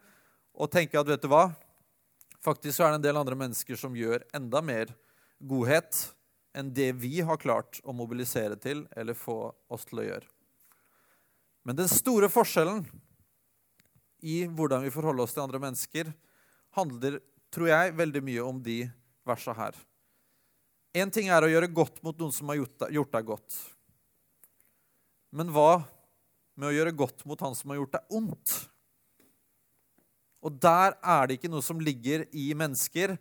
og 0.53 0.69
tenke 0.69 0.99
at 0.99 1.09
vet 1.09 1.23
du 1.23 1.29
hva? 1.31 1.47
Faktisk 2.45 2.77
så 2.77 2.85
er 2.85 2.93
det 2.93 2.99
en 2.99 3.07
del 3.07 3.19
andre 3.19 3.37
mennesker 3.39 3.79
som 3.79 3.97
gjør 3.97 4.21
enda 4.35 4.61
mer 4.61 4.93
godhet 5.39 6.03
enn 6.55 6.69
det 6.75 6.91
vi 7.01 7.19
har 7.25 7.41
klart 7.41 7.81
å 7.83 7.95
mobilisere 7.95 8.59
til 8.61 8.85
eller 8.95 9.17
få 9.17 9.41
oss 9.71 9.87
til 9.89 10.03
å 10.03 10.05
gjøre. 10.05 10.29
Men 11.65 11.79
den 11.81 11.89
store 11.91 12.29
forskjellen 12.31 12.83
i 14.21 14.43
hvordan 14.45 14.83
vi 14.85 14.93
forholder 14.93 15.25
oss 15.25 15.35
til 15.35 15.43
andre 15.45 15.61
mennesker, 15.61 16.11
handler, 16.77 17.19
tror 17.53 17.71
jeg, 17.71 17.95
veldig 17.97 18.23
mye 18.25 18.45
om 18.45 18.59
de 18.63 18.81
versa 19.27 19.55
her. 19.57 19.77
Én 20.97 21.11
ting 21.13 21.29
er 21.29 21.45
å 21.45 21.51
gjøre 21.51 21.69
godt 21.71 22.01
mot 22.05 22.17
noen 22.17 22.33
som 22.33 22.49
har 22.49 22.59
gjort 22.59 23.13
deg, 23.13 23.27
godt. 23.27 23.59
Men 25.29 25.51
hva 25.53 25.83
med 26.57 26.71
å 26.71 26.73
gjøre 26.73 26.95
godt 26.97 27.25
mot 27.29 27.41
han 27.45 27.55
som 27.57 27.71
har 27.71 27.79
gjort 27.81 27.97
deg 27.99 28.17
ondt? 28.19 28.55
Og 30.39 30.55
der 30.55 30.95
er 30.97 31.27
det 31.27 31.37
ikke 31.37 31.51
noe 31.51 31.65
som 31.65 31.81
ligger 31.83 32.25
i 32.31 32.49
mennesker 32.57 33.17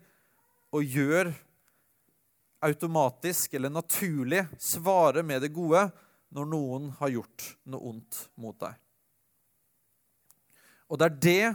og 0.73 0.85
gjør 0.85 1.31
automatisk 2.65 3.53
eller 3.55 3.71
naturlig 3.71 4.43
svare 4.59 5.23
med 5.23 5.43
det 5.45 5.51
gode 5.55 5.85
når 6.35 6.49
noen 6.49 6.89
har 6.99 7.13
gjort 7.13 7.47
noe 7.69 7.93
ondt 7.93 8.23
mot 8.39 8.57
deg. 8.59 8.75
Og 10.89 10.97
det 10.97 11.05
er 11.05 11.19
det 11.21 11.49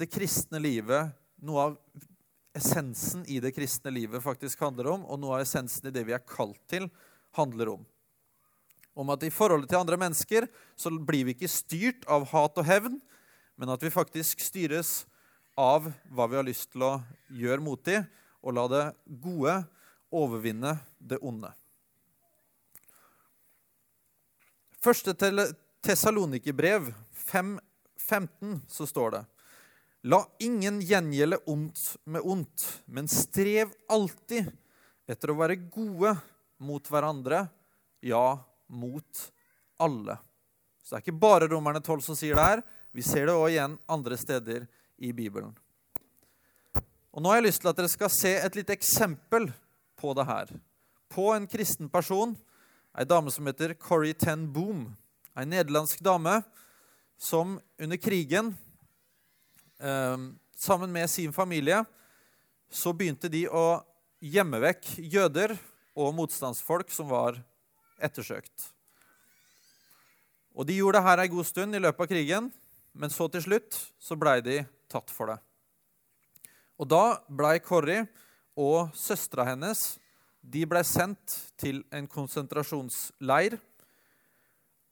det 0.00 0.10
kristne 0.12 0.60
livet, 0.60 1.14
noe 1.44 1.62
av 1.70 1.76
essensen 2.54 3.24
i 3.30 3.40
det 3.42 3.54
kristne 3.56 3.90
livet 3.94 4.22
faktisk 4.22 4.60
handler 4.62 4.92
om, 4.92 5.06
og 5.08 5.18
noe 5.20 5.38
av 5.38 5.46
essensen 5.46 5.88
i 5.88 5.94
det 5.94 6.04
vi 6.06 6.14
er 6.14 6.22
kalt 6.28 6.60
til, 6.70 6.90
handler 7.34 7.72
om. 7.78 7.86
Om 8.94 9.10
at 9.10 9.24
i 9.26 9.32
forholdet 9.34 9.72
til 9.72 9.80
andre 9.80 9.98
mennesker 9.98 10.46
så 10.78 10.92
blir 10.92 11.26
vi 11.26 11.34
ikke 11.34 11.50
styrt 11.50 12.06
av 12.06 12.28
hat 12.30 12.60
og 12.60 12.68
hevn, 12.68 13.00
men 13.58 13.72
at 13.72 13.82
vi 13.82 13.90
faktisk 13.90 14.42
styres 14.42 15.02
av 15.58 15.88
hva 16.10 16.28
vi 16.30 16.38
har 16.38 16.46
lyst 16.46 16.72
til 16.74 16.84
å 16.86 16.94
gjøre 17.34 17.62
mot 17.62 17.82
dem, 17.86 18.06
og 18.44 18.54
la 18.58 18.64
det 18.70 18.84
gode 19.24 19.56
overvinne 20.14 20.76
det 20.98 21.18
onde. 21.24 21.50
Første 24.84 25.14
Tessalonikerbrev 25.84 26.90
5, 27.30 27.54
15 28.08 28.60
så 28.68 28.86
står 28.88 29.16
det 29.16 29.22
La 30.04 30.20
ingen 30.44 30.82
gjengjelde 30.84 31.38
ondt 31.48 31.80
med 32.04 32.20
ondt, 32.28 32.64
men 32.84 33.08
strev 33.08 33.70
alltid 33.88 34.50
etter 35.08 35.32
å 35.32 35.38
være 35.38 35.56
gode 35.72 36.12
mot 36.60 36.90
hverandre, 36.92 37.46
ja, 38.04 38.36
mot 38.68 39.22
alle. 39.80 40.18
Så 40.84 40.92
det 40.92 40.98
er 40.98 41.04
ikke 41.06 41.22
bare 41.24 41.48
Romerne 41.48 41.80
12 41.80 42.04
som 42.04 42.18
sier 42.18 42.36
det 42.36 42.44
her. 42.44 42.62
Vi 42.92 43.04
ser 43.04 43.30
det 43.30 43.36
òg 43.36 43.48
igjen 43.54 43.78
andre 43.88 44.18
steder 44.20 44.66
i 45.00 45.12
Bibelen. 45.16 45.54
Og 47.14 47.22
Nå 47.22 47.30
har 47.30 47.40
jeg 47.40 47.46
lyst 47.48 47.62
til 47.62 47.70
at 47.72 47.80
dere 47.80 47.92
skal 47.92 48.12
se 48.12 48.34
et 48.36 48.58
lite 48.58 48.76
eksempel 48.76 49.48
på 49.96 50.12
det 50.18 50.26
her. 50.28 50.52
På 51.08 51.30
en 51.32 51.48
kristen 51.48 51.88
person, 51.88 52.34
ei 52.92 53.08
dame 53.08 53.32
som 53.32 53.48
heter 53.48 53.72
Corrie 53.80 54.16
Ten 54.18 54.44
Boom. 54.52 54.90
Ei 55.32 55.48
nederlandsk 55.48 56.04
dame 56.04 56.42
som 57.24 57.56
under 57.80 57.96
krigen, 57.96 58.52
eh, 59.80 60.16
sammen 60.56 60.92
med 60.92 61.10
sin 61.10 61.32
familie, 61.32 61.84
så 62.70 62.92
begynte 62.92 63.30
de 63.32 63.46
å 63.48 63.80
gjemme 64.20 64.60
vekk 64.60 64.90
jøder 64.98 65.56
og 65.96 66.14
motstandsfolk 66.16 66.90
som 66.92 67.08
var 67.08 67.38
ettersøkt. 68.02 68.70
Og 70.54 70.66
De 70.66 70.76
gjorde 70.76 71.00
det 71.00 71.08
her 71.08 71.22
ei 71.22 71.32
god 71.32 71.48
stund 71.48 71.74
i 71.74 71.82
løpet 71.82 72.04
av 72.04 72.10
krigen, 72.12 72.52
men 72.94 73.10
så 73.10 73.26
til 73.32 73.42
slutt 73.42 73.78
så 73.98 74.16
blei 74.18 74.38
de 74.44 74.60
tatt 74.90 75.10
for 75.10 75.32
det. 75.32 75.38
Og 76.78 76.88
Da 76.88 77.20
blei 77.28 77.58
Corrie 77.58 78.06
og 78.54 78.92
søstera 78.94 79.48
hennes 79.48 79.94
de 80.44 80.66
ble 80.68 80.82
sendt 80.84 81.38
til 81.56 81.80
en 81.94 82.06
konsentrasjonsleir 82.10 83.56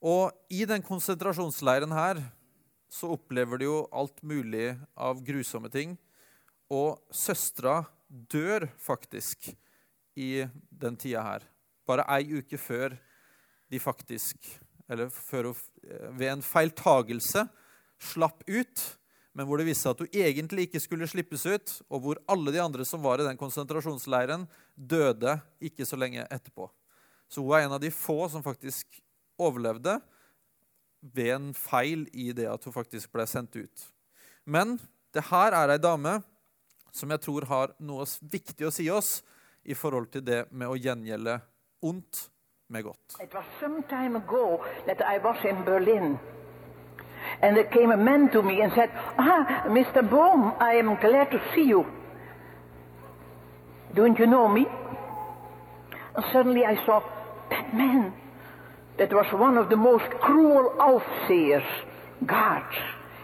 og 0.03 0.35
i 0.51 0.65
den 0.67 0.83
konsentrasjonsleiren 0.83 1.93
her 1.95 2.21
så 2.93 3.12
opplever 3.15 3.61
de 3.61 3.69
jo 3.69 3.77
alt 3.95 4.19
mulig 4.27 4.75
av 4.99 5.23
grusomme 5.25 5.71
ting. 5.73 5.95
Og 6.73 6.99
søstera 7.15 7.85
dør 8.09 8.67
faktisk 8.81 9.53
i 10.19 10.45
den 10.69 10.99
tida 11.01 11.23
her. 11.25 11.47
Bare 11.88 12.05
ei 12.19 12.43
uke 12.43 12.59
før 12.61 12.99
de 13.73 13.81
faktisk 13.81 14.59
Eller 14.91 15.09
før 15.09 15.47
hun 15.47 16.17
ved 16.19 16.27
en 16.29 16.43
feiltagelse 16.45 17.47
slapp 18.03 18.43
ut, 18.51 18.81
men 19.33 19.47
hvor 19.47 19.57
det 19.57 19.65
viste 19.65 19.87
seg 19.87 19.95
at 19.95 20.03
hun 20.03 20.17
egentlig 20.27 20.67
ikke 20.67 20.83
skulle 20.83 21.09
slippes 21.09 21.47
ut, 21.47 21.73
og 21.88 22.03
hvor 22.03 22.21
alle 22.29 22.53
de 22.53 22.61
andre 22.61 22.85
som 22.85 23.01
var 23.01 23.23
i 23.23 23.25
den 23.25 23.38
konsentrasjonsleiren, 23.41 24.45
døde 24.75 25.38
ikke 25.62 25.87
så 25.88 25.97
lenge 25.97 26.27
etterpå. 26.27 26.67
Så 27.31 27.41
hun 27.41 27.55
er 27.57 27.65
en 27.65 27.77
av 27.79 27.81
de 27.81 27.93
få 27.95 28.19
som 28.29 28.45
faktisk 28.45 29.01
overlevde 29.38 30.01
ved 31.03 31.35
en 31.35 31.55
feil 31.55 32.07
i 32.12 32.31
det 32.33 32.47
at 32.51 32.64
hun 32.64 32.75
faktisk 32.75 33.12
ble 33.12 33.27
sendt 33.27 33.57
ut. 33.57 33.87
Men 34.45 34.79
det 35.14 35.27
her 35.31 35.55
er 35.57 35.75
ei 35.75 35.83
dame 35.83 36.21
som 36.92 37.11
jeg 37.11 37.23
tror 37.25 37.47
har 37.49 37.73
noe 37.81 38.05
viktig 38.21 38.68
å 38.68 38.75
si 38.75 38.88
oss 38.92 39.23
i 39.64 39.75
forhold 39.75 40.11
til 40.12 40.25
det 40.27 40.45
med 40.51 40.68
å 40.68 40.77
gjengjelde 40.77 41.38
ondt 41.83 42.29
med 42.73 42.85
godt. 42.85 43.16
It 43.21 43.35
was 43.35 43.45
some 43.61 43.83
time 43.88 44.16
ago 44.16 44.61
that 44.87 45.01
I 45.01 45.18
was 45.18 45.38
in 45.45 45.64
Berlin. 45.64 46.18
And 47.40 47.57
there 47.57 47.71
came 47.71 47.92
a 47.92 47.97
man 47.97 48.31
to 48.31 48.42
me 48.42 48.61
and 48.62 48.73
said, 48.73 48.90
Ah, 49.18 49.64
Mr. 49.66 50.03
Bohm, 50.03 50.53
I 50.61 50.75
am 50.75 50.97
glad 50.97 51.31
to 51.31 51.40
see 51.55 51.68
you. 51.68 51.87
Don't 53.95 54.18
you 54.18 54.27
know 54.27 54.49
me? 54.49 54.66
And 56.16 56.25
suddenly 56.33 56.64
I 56.64 56.77
saw 56.85 57.01
that 57.51 57.75
man 57.75 58.12
that 58.98 59.12
was 59.12 59.26
one 59.33 59.57
of 59.57 59.68
the 59.68 59.76
most 59.76 60.05
cruel 60.20 60.74
overseers, 60.81 61.64
guards, 62.26 62.76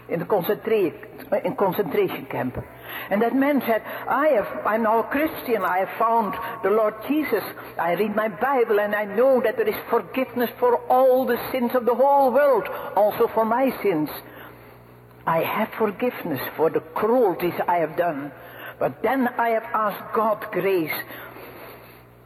in 0.07 0.19
the 0.19 0.25
concentra- 0.25 1.45
in 1.45 1.55
concentration 1.55 2.25
camp. 2.25 2.57
And 3.09 3.21
that 3.21 3.35
man 3.35 3.61
said, 3.61 3.83
I 4.07 4.27
have, 4.29 4.65
I'm 4.65 4.83
now 4.83 4.99
a 4.99 5.03
Christian, 5.03 5.63
I 5.63 5.79
have 5.79 5.99
found 5.99 6.35
the 6.63 6.71
Lord 6.71 6.95
Jesus. 7.07 7.43
I 7.77 7.93
read 7.93 8.15
my 8.15 8.27
Bible 8.27 8.79
and 8.79 8.95
I 8.95 9.05
know 9.05 9.41
that 9.41 9.57
there 9.57 9.67
is 9.67 9.75
forgiveness 9.89 10.49
for 10.59 10.77
all 10.87 11.25
the 11.25 11.39
sins 11.51 11.71
of 11.75 11.85
the 11.85 11.95
whole 11.95 12.31
world, 12.31 12.67
also 12.95 13.27
for 13.27 13.45
my 13.45 13.71
sins. 13.83 14.09
I 15.25 15.43
have 15.43 15.69
forgiveness 15.77 16.41
for 16.57 16.69
the 16.71 16.79
cruelties 16.79 17.53
I 17.67 17.77
have 17.77 17.95
done. 17.95 18.31
But 18.79 19.03
then 19.03 19.27
I 19.27 19.49
have 19.49 19.63
asked 19.73 20.15
God 20.15 20.47
grace 20.51 20.93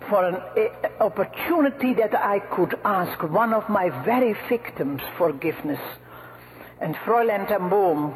for 0.10 0.26
an 0.26 0.36
uh, 0.36 1.04
opportunity 1.04 1.94
that 1.94 2.16
I 2.16 2.40
could 2.40 2.80
ask 2.84 3.22
one 3.24 3.54
of 3.54 3.70
my 3.70 3.90
very 4.04 4.34
victims 4.50 5.02
forgiveness. 5.18 5.80
And 6.80 6.96
Fräulein 6.96 7.48
ten 7.48 7.70
Boom, 7.70 8.16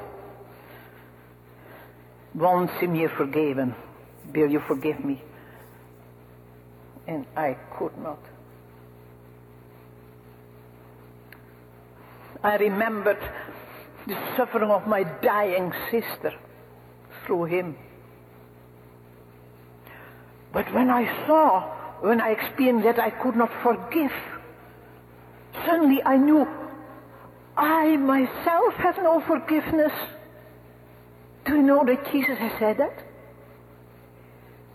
once 2.36 2.72
in 2.82 2.94
me 2.94 3.08
forgiven, 3.08 3.76
will 4.34 4.50
you 4.50 4.60
forgive 4.60 5.04
me? 5.04 5.22
And 7.08 7.26
I 7.36 7.58
could 7.78 7.98
not. 7.98 8.20
I 12.44 12.58
remembered 12.58 13.20
the 14.06 14.18
suffering 14.36 14.70
of 14.70 14.88
my 14.88 15.04
dying 15.04 15.74
sister 15.90 16.34
through 17.26 17.46
him. 17.46 17.78
But 20.54 20.74
when 20.74 20.90
I 20.90 21.26
saw, 21.26 21.62
when 22.02 22.22
I 22.22 22.30
experienced 22.32 22.86
that 22.86 23.00
I 23.00 23.10
could 23.10 23.36
not 23.36 23.52
forgive, 23.62 24.14
suddenly 25.66 26.02
I 26.04 26.18
knew 26.18 26.48
I 27.56 27.98
myself 27.98 28.76
have 28.76 28.98
no 28.98 29.20
forgiveness. 29.22 29.92
Do 31.46 31.56
you 31.56 31.64
know 31.64 31.84
that 31.86 32.12
Jesus 32.12 32.38
has 32.38 32.52
said 32.60 32.78
that? 32.78 33.04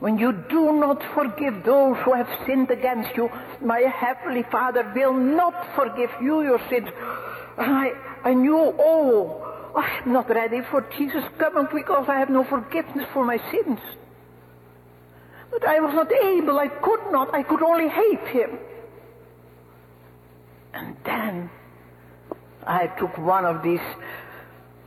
When 0.00 0.18
you 0.18 0.32
do 0.32 0.72
not 0.72 1.00
forgive 1.14 1.62
those 1.62 1.96
who 1.98 2.12
have 2.14 2.28
sinned 2.44 2.72
against 2.72 3.16
you, 3.16 3.30
my 3.60 3.78
heavenly 3.78 4.42
Father 4.42 4.90
will 4.96 5.14
not 5.14 5.76
forgive 5.76 6.10
you 6.20 6.42
your 6.42 6.58
sins. 6.68 6.88
And 7.56 7.72
I, 7.72 7.92
I 8.24 8.34
knew, 8.34 8.74
oh, 8.78 9.70
I'm 9.76 10.12
not 10.12 10.28
ready 10.28 10.60
for 10.62 10.80
Jesus 10.98 11.22
coming 11.38 11.68
because 11.72 12.08
I 12.08 12.18
have 12.18 12.30
no 12.30 12.42
forgiveness 12.42 13.06
for 13.12 13.24
my 13.24 13.38
sins. 13.52 13.78
But 15.52 15.64
I 15.66 15.80
was 15.80 15.94
not 15.94 16.10
able, 16.10 16.58
I 16.58 16.68
could 16.68 17.12
not, 17.12 17.34
I 17.34 17.42
could 17.42 17.62
only 17.62 17.88
hate 17.88 18.26
him. 18.28 18.58
And 20.72 20.96
then 21.04 21.50
I 22.66 22.86
took 22.86 23.18
one 23.18 23.44
of 23.44 23.62
these 23.62 23.86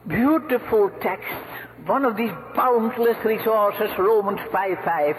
beautiful 0.08 0.90
texts, 0.90 1.32
one 1.86 2.04
of 2.04 2.18
these 2.18 2.32
boundless 2.56 3.24
resources, 3.24 3.92
Romans 4.00 4.40
5 4.52 4.80
5. 4.84 5.18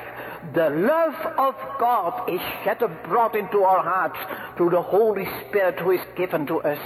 The 0.52 0.70
love 0.70 1.14
of 1.38 1.54
God 1.78 2.28
is 2.28 2.40
shed 2.64 2.82
abroad 2.82 3.36
into 3.36 3.62
our 3.62 3.84
hearts 3.84 4.18
through 4.56 4.70
the 4.70 4.82
Holy 4.82 5.28
Spirit 5.46 5.78
who 5.78 5.92
is 5.92 6.00
given 6.16 6.48
to 6.48 6.60
us. 6.60 6.78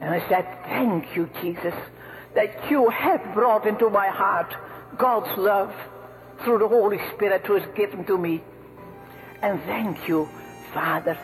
And 0.00 0.14
I 0.14 0.26
said, 0.30 0.46
Thank 0.64 1.14
you, 1.14 1.28
Jesus, 1.42 1.74
that 2.34 2.70
you 2.70 2.88
have 2.88 3.34
brought 3.34 3.66
into 3.66 3.90
my 3.90 4.08
heart 4.08 4.54
God's 4.96 5.36
love 5.36 5.74
through 6.44 6.58
the 6.58 6.68
Holy 6.68 6.98
Spirit 7.14 7.46
who 7.46 7.56
is 7.56 7.66
given 7.74 8.04
to 8.04 8.18
me. 8.18 8.42
And 9.42 9.60
thank 9.62 10.06
you, 10.06 10.28
Father, 10.72 11.18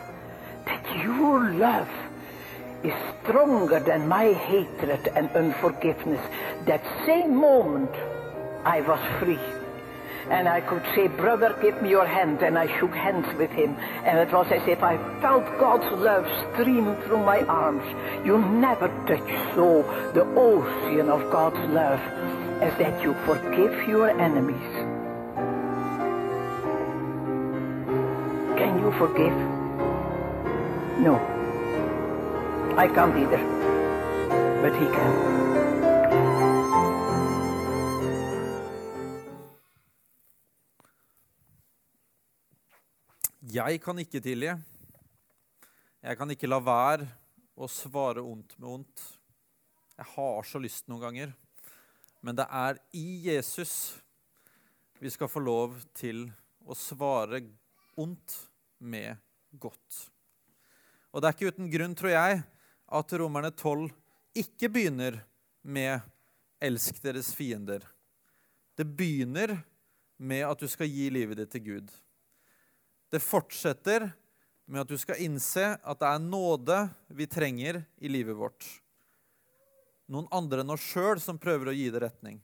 that 0.65 1.03
your 1.03 1.51
love 1.51 1.89
is 2.83 2.93
stronger 3.21 3.79
than 3.79 4.07
my 4.07 4.33
hatred 4.33 5.07
and 5.15 5.29
unforgiveness. 5.31 6.21
That 6.65 6.83
same 7.05 7.35
moment, 7.35 7.91
I 8.65 8.81
was 8.81 8.99
free. 9.19 9.39
And 10.29 10.47
I 10.47 10.61
could 10.61 10.83
say, 10.95 11.07
Brother, 11.07 11.57
give 11.61 11.81
me 11.81 11.89
your 11.89 12.05
hand. 12.05 12.41
And 12.41 12.57
I 12.57 12.67
shook 12.79 12.93
hands 12.93 13.27
with 13.37 13.51
him. 13.51 13.75
And 14.05 14.17
it 14.19 14.33
was 14.33 14.47
as 14.51 14.67
if 14.67 14.81
I 14.81 14.97
felt 15.19 15.45
God's 15.59 15.91
love 16.01 16.25
streaming 16.53 16.95
through 17.03 17.23
my 17.23 17.41
arms. 17.41 17.83
You 18.25 18.37
never 18.37 18.87
touch 19.07 19.55
so 19.55 19.83
the 20.13 20.25
ocean 20.35 21.09
of 21.09 21.31
God's 21.31 21.69
love 21.71 21.99
as 22.61 22.77
that 22.77 23.01
you 23.01 23.13
forgive 23.25 23.87
your 23.89 24.09
enemies. 24.09 24.80
You 28.81 28.91
forgive? 28.97 29.37
No. 31.05 31.13
I 32.75 32.87
can't 32.87 33.15
either. 33.15 33.41
But 34.61 34.73
he 34.73 34.87
can. 34.95 35.13
Jeg 43.53 43.81
kan 43.83 43.99
ikke 43.99 44.21
tilgi. 44.23 44.53
Jeg 46.01 46.17
kan 46.17 46.31
ikke 46.33 46.49
la 46.49 46.57
være 46.65 47.05
å 47.53 47.67
svare 47.69 48.23
ondt 48.25 48.55
med 48.57 48.69
ondt. 48.69 49.03
Jeg 49.97 50.07
har 50.15 50.47
så 50.47 50.61
lyst 50.63 50.87
noen 50.89 51.03
ganger. 51.03 51.33
Men 52.21 52.37
det 52.39 52.47
er 52.49 52.79
i 52.97 53.27
Jesus 53.27 53.99
vi 55.01 55.09
skal 55.09 55.29
få 55.29 55.41
lov 55.41 55.77
til 55.97 56.23
å 56.65 56.77
svare 56.77 57.43
ondt 57.99 58.50
med 58.81 59.15
godt. 59.61 60.09
Og 61.11 61.21
det 61.21 61.29
er 61.29 61.35
ikke 61.35 61.51
uten 61.53 61.71
grunn, 61.71 61.95
tror 61.97 62.13
jeg, 62.13 62.43
at 62.91 63.13
Romerne 63.19 63.51
12 63.53 63.89
ikke 64.41 64.69
begynner 64.71 65.21
med 65.61 66.01
'elsk 66.61 67.01
deres 67.03 67.33
fiender'. 67.35 67.85
Det 68.75 68.85
begynner 68.85 69.63
med 70.17 70.45
at 70.47 70.59
du 70.59 70.67
skal 70.67 70.87
gi 70.87 71.09
livet 71.09 71.37
ditt 71.37 71.51
til 71.51 71.63
Gud. 71.65 71.91
Det 73.11 73.21
fortsetter 73.21 74.11
med 74.65 74.81
at 74.81 74.87
du 74.87 74.97
skal 74.97 75.19
innse 75.19 75.77
at 75.83 75.99
det 75.99 76.07
er 76.07 76.23
nåde 76.23 76.77
vi 77.07 77.27
trenger 77.27 77.83
i 77.99 78.07
livet 78.07 78.37
vårt. 78.37 78.63
Noen 80.11 80.27
andre 80.31 80.63
enn 80.63 80.73
oss 80.73 80.83
sjøl 80.93 81.19
som 81.19 81.39
prøver 81.39 81.71
å 81.71 81.75
gi 81.75 81.89
det 81.91 82.03
retning. 82.03 82.41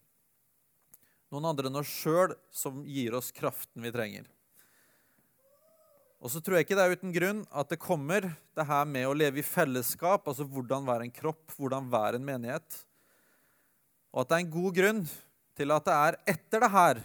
Noen 1.32 1.46
andre 1.50 1.68
enn 1.68 1.80
oss 1.80 1.92
sjøl 1.92 2.36
som 2.52 2.84
gir 2.88 3.16
oss 3.16 3.32
kraften 3.36 3.84
vi 3.84 3.92
trenger. 3.92 4.28
Og 6.18 6.34
så 6.34 6.42
tror 6.42 6.58
jeg 6.58 6.66
ikke 6.66 6.78
det 6.78 6.86
er 6.86 6.96
uten 6.98 7.14
grunn 7.14 7.44
at 7.54 7.70
det 7.70 7.78
kommer 7.82 8.26
det 8.58 8.66
her 8.66 8.88
med 8.90 9.06
å 9.06 9.16
leve 9.18 9.42
i 9.42 9.46
fellesskap, 9.46 10.26
altså 10.26 10.48
hvordan 10.50 10.88
være 10.88 11.06
en 11.06 11.14
kropp, 11.14 11.54
hvordan 11.60 11.92
være 11.94 12.18
en 12.18 12.26
menighet. 12.26 12.80
Og 14.14 14.24
at 14.24 14.32
det 14.32 14.38
er 14.38 14.46
en 14.48 14.56
god 14.56 14.80
grunn 14.80 15.04
til 15.58 15.74
at 15.76 15.86
det 15.86 15.98
er 15.98 16.20
etter 16.34 16.64
det 16.64 16.72
her 16.74 17.04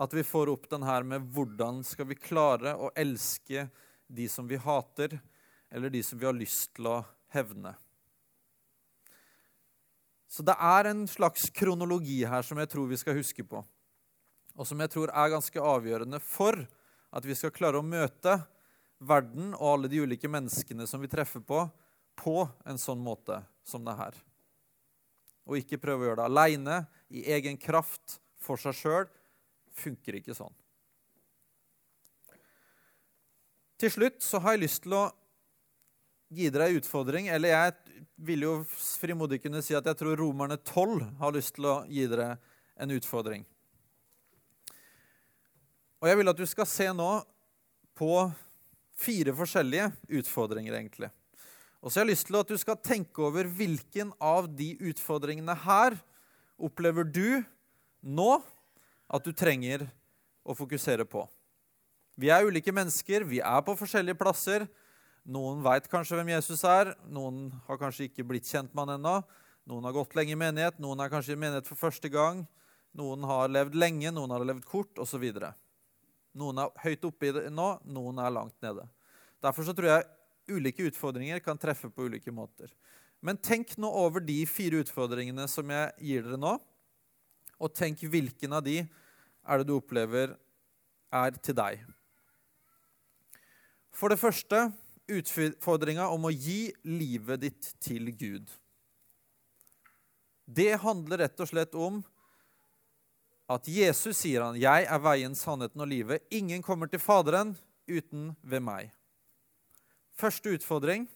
at 0.00 0.14
vi 0.14 0.22
får 0.24 0.52
opp 0.52 0.68
den 0.70 0.86
her 0.86 1.04
med 1.04 1.26
hvordan 1.34 1.82
skal 1.84 2.06
vi 2.08 2.16
klare 2.16 2.76
å 2.78 2.92
elske 2.96 3.66
de 4.10 4.26
som 4.30 4.46
vi 4.48 4.58
hater, 4.58 5.18
eller 5.70 5.90
de 5.92 6.02
som 6.02 6.18
vi 6.18 6.26
har 6.26 6.34
lyst 6.34 6.72
til 6.74 6.88
å 6.90 7.00
hevne. 7.34 7.74
Så 10.30 10.46
det 10.46 10.54
er 10.54 10.88
en 10.90 11.04
slags 11.10 11.48
kronologi 11.54 12.22
her 12.26 12.46
som 12.46 12.58
jeg 12.62 12.70
tror 12.70 12.88
vi 12.90 12.98
skal 12.98 13.18
huske 13.18 13.44
på, 13.44 13.62
og 14.54 14.66
som 14.66 14.80
jeg 14.82 14.92
tror 14.94 15.10
er 15.10 15.34
ganske 15.34 15.66
avgjørende 15.74 16.22
for 16.22 16.62
at 17.10 17.26
vi 17.26 17.34
skal 17.34 17.54
klare 17.54 17.80
å 17.80 17.86
møte 17.86 18.38
verden 19.00 19.54
og 19.56 19.66
alle 19.74 19.90
de 19.90 20.02
ulike 20.04 20.28
menneskene 20.30 20.86
som 20.86 21.02
vi 21.02 21.10
treffer 21.10 21.42
på, 21.44 21.64
på 22.20 22.36
en 22.68 22.78
sånn 22.78 23.00
måte 23.02 23.40
som 23.66 23.84
det 23.86 23.96
her. 23.98 24.16
Og 25.48 25.60
ikke 25.60 25.80
prøve 25.80 26.04
å 26.04 26.10
gjøre 26.10 26.20
det 26.20 26.28
aleine, 26.28 26.80
i 27.10 27.24
egen 27.34 27.56
kraft, 27.58 28.20
for 28.40 28.60
seg 28.60 28.76
sjøl. 28.76 29.08
Funker 29.76 30.20
ikke 30.20 30.36
sånn. 30.36 30.52
Til 33.80 33.92
slutt 33.92 34.20
så 34.22 34.40
har 34.44 34.54
jeg 34.54 34.66
lyst 34.66 34.84
til 34.84 34.94
å 34.98 35.06
gi 36.30 36.50
dere 36.52 36.68
ei 36.68 36.78
utfordring. 36.78 37.30
Eller 37.32 37.54
jeg 37.54 38.04
vil 38.20 38.44
jo 38.46 38.54
frimodig 38.70 39.40
kunne 39.42 39.62
si 39.64 39.74
at 39.76 39.88
jeg 39.88 39.98
tror 39.98 40.20
Romerne 40.20 40.58
12 40.60 41.00
har 41.20 41.34
lyst 41.34 41.56
til 41.56 41.70
å 41.70 41.76
gi 41.88 42.04
dere 42.10 42.34
en 42.80 42.92
utfordring. 42.94 43.46
Og 46.00 46.08
jeg 46.08 46.16
vil 46.16 46.32
at 46.32 46.38
du 46.38 46.46
skal 46.48 46.68
se 46.68 46.86
nå 46.96 47.08
på 47.98 48.12
fire 49.00 49.34
forskjellige 49.36 49.90
utfordringer, 50.20 50.76
egentlig. 50.76 51.10
Og 51.80 51.88
så 51.88 52.00
har 52.00 52.06
jeg 52.06 52.12
lyst 52.14 52.28
til 52.28 52.38
at 52.40 52.48
du 52.48 52.56
skal 52.60 52.80
tenke 52.84 53.24
over 53.24 53.48
hvilken 53.48 54.12
av 54.20 54.48
de 54.52 54.74
utfordringene 54.90 55.56
her 55.64 55.96
opplever 56.60 57.04
du 57.08 57.40
nå 58.00 58.32
at 59.10 59.24
du 59.24 59.32
trenger 59.36 59.86
å 60.44 60.56
fokusere 60.56 61.06
på. 61.08 61.24
Vi 62.20 62.28
er 62.32 62.44
ulike 62.44 62.72
mennesker, 62.74 63.24
vi 63.24 63.40
er 63.40 63.64
på 63.64 63.76
forskjellige 63.78 64.18
plasser. 64.20 64.66
Noen 65.24 65.62
veit 65.64 65.88
kanskje 65.88 66.18
hvem 66.18 66.32
Jesus 66.34 66.64
er, 66.68 66.94
noen 67.08 67.48
har 67.68 67.80
kanskje 67.80 68.08
ikke 68.08 68.26
blitt 68.28 68.48
kjent 68.48 68.72
med 68.74 68.86
han 68.88 68.98
ennå. 68.98 69.16
Noen 69.68 69.86
har 69.88 69.96
gått 69.96 70.16
lenge 70.18 70.34
i 70.34 70.40
menighet, 70.40 70.80
noen 70.82 71.00
er 71.00 71.12
kanskje 71.12 71.36
i 71.36 71.40
menighet 71.40 71.68
for 71.68 71.80
første 71.80 72.08
gang. 72.12 72.44
Noen 72.96 73.24
har 73.28 73.52
levd 73.52 73.76
lenge, 73.78 74.12
noen 74.12 74.32
har 74.34 74.44
levd 74.44 74.64
kort, 74.68 74.92
osv. 75.00 75.28
Noen 76.38 76.62
er 76.62 76.72
høyt 76.84 77.04
oppe 77.08 77.32
nå, 77.50 77.68
noen 77.90 78.20
er 78.22 78.34
langt 78.34 78.56
nede. 78.62 78.86
Derfor 79.42 79.66
så 79.66 79.74
tror 79.74 79.90
jeg 79.90 80.08
ulike 80.50 80.86
utfordringer 80.90 81.40
kan 81.42 81.58
treffe 81.58 81.90
på 81.90 82.06
ulike 82.10 82.32
måter. 82.34 82.70
Men 83.20 83.38
tenk 83.40 83.76
nå 83.80 83.88
over 83.90 84.22
de 84.24 84.38
fire 84.48 84.80
utfordringene 84.84 85.46
som 85.50 85.70
jeg 85.72 85.92
gir 86.10 86.26
dere 86.26 86.40
nå, 86.40 86.54
og 87.60 87.74
tenk 87.76 88.00
hvilken 88.08 88.56
av 88.56 88.64
de 88.64 88.78
er 88.80 89.60
det 89.60 89.68
du 89.68 89.74
opplever 89.76 90.32
er 91.12 91.36
til 91.42 91.56
deg. 91.58 91.82
For 93.92 94.12
det 94.12 94.20
første 94.20 94.68
utfordringa 95.10 96.06
om 96.14 96.28
å 96.28 96.32
gi 96.32 96.70
livet 96.86 97.42
ditt 97.42 97.72
til 97.82 98.12
Gud. 98.14 98.46
Det 100.50 100.72
handler 100.82 101.26
rett 101.26 101.42
og 101.42 101.50
slett 101.50 101.76
om 101.78 102.00
at 103.50 103.66
Jesus 103.66 104.20
sier 104.22 104.44
han, 104.44 104.58
'Jeg 104.58 104.86
er 104.86 104.98
veien, 105.02 105.34
sannheten 105.34 105.80
og 105.82 105.88
livet'. 105.90 106.22
Ingen 106.30 106.62
kommer 106.62 106.86
til 106.86 107.02
Faderen 107.02 107.56
uten 107.88 108.36
ved 108.42 108.60
meg. 108.60 108.92
Første 110.14 110.54
utfordring 110.54 111.08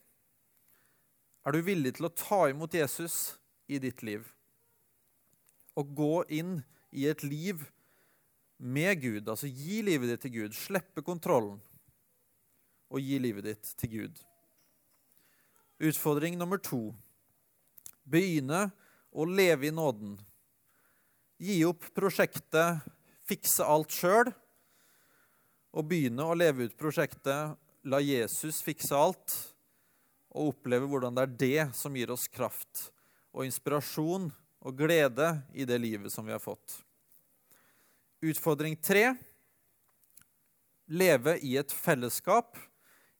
er 1.47 1.53
du 1.53 1.61
villig 1.63 1.95
til 1.95 2.09
å 2.09 2.15
ta 2.15 2.49
imot 2.51 2.75
Jesus 2.75 3.37
i 3.69 3.79
ditt 3.79 4.03
liv. 4.03 4.27
Og 5.77 5.95
gå 5.95 6.25
inn 6.29 6.65
i 6.91 7.07
et 7.07 7.23
liv 7.23 7.71
med 8.59 9.01
Gud, 9.03 9.29
altså 9.29 9.47
gi 9.47 9.83
livet 9.83 10.09
ditt 10.09 10.23
til 10.27 10.35
Gud. 10.41 10.55
Slippe 10.55 11.03
kontrollen 11.03 11.61
og 12.91 13.01
gi 13.01 13.19
livet 13.19 13.45
ditt 13.45 13.75
til 13.79 13.91
Gud. 13.91 14.19
Utfordring 15.83 16.39
nummer 16.39 16.59
to. 16.59 16.95
Begynne 18.05 18.71
å 19.13 19.27
leve 19.27 19.69
i 19.69 19.75
nåden. 19.75 20.19
Gi 21.43 21.59
opp 21.67 21.89
prosjektet, 21.97 22.85
fikse 23.27 23.67
alt 23.67 23.91
sjøl, 23.95 24.31
og 25.75 25.89
begynne 25.91 26.23
å 26.23 26.37
leve 26.39 26.69
ut 26.69 26.77
prosjektet 26.79 27.59
La 27.91 27.99
Jesus 28.01 28.63
fikse 28.65 28.95
alt, 28.97 29.35
og 30.35 30.55
oppleve 30.55 30.87
hvordan 30.89 31.15
det 31.15 31.25
er 31.25 31.35
det 31.43 31.65
som 31.77 31.95
gir 31.95 32.11
oss 32.15 32.25
kraft 32.31 32.89
og 33.35 33.45
inspirasjon 33.47 34.31
og 34.65 34.79
glede 34.79 35.29
i 35.53 35.67
det 35.69 35.77
livet 35.83 36.13
som 36.15 36.27
vi 36.27 36.33
har 36.33 36.43
fått. 36.43 36.79
Utfordring 38.25 38.79
tre 38.81 39.13
leve 40.89 41.37
i 41.45 41.57
et 41.61 41.73
fellesskap. 41.73 42.57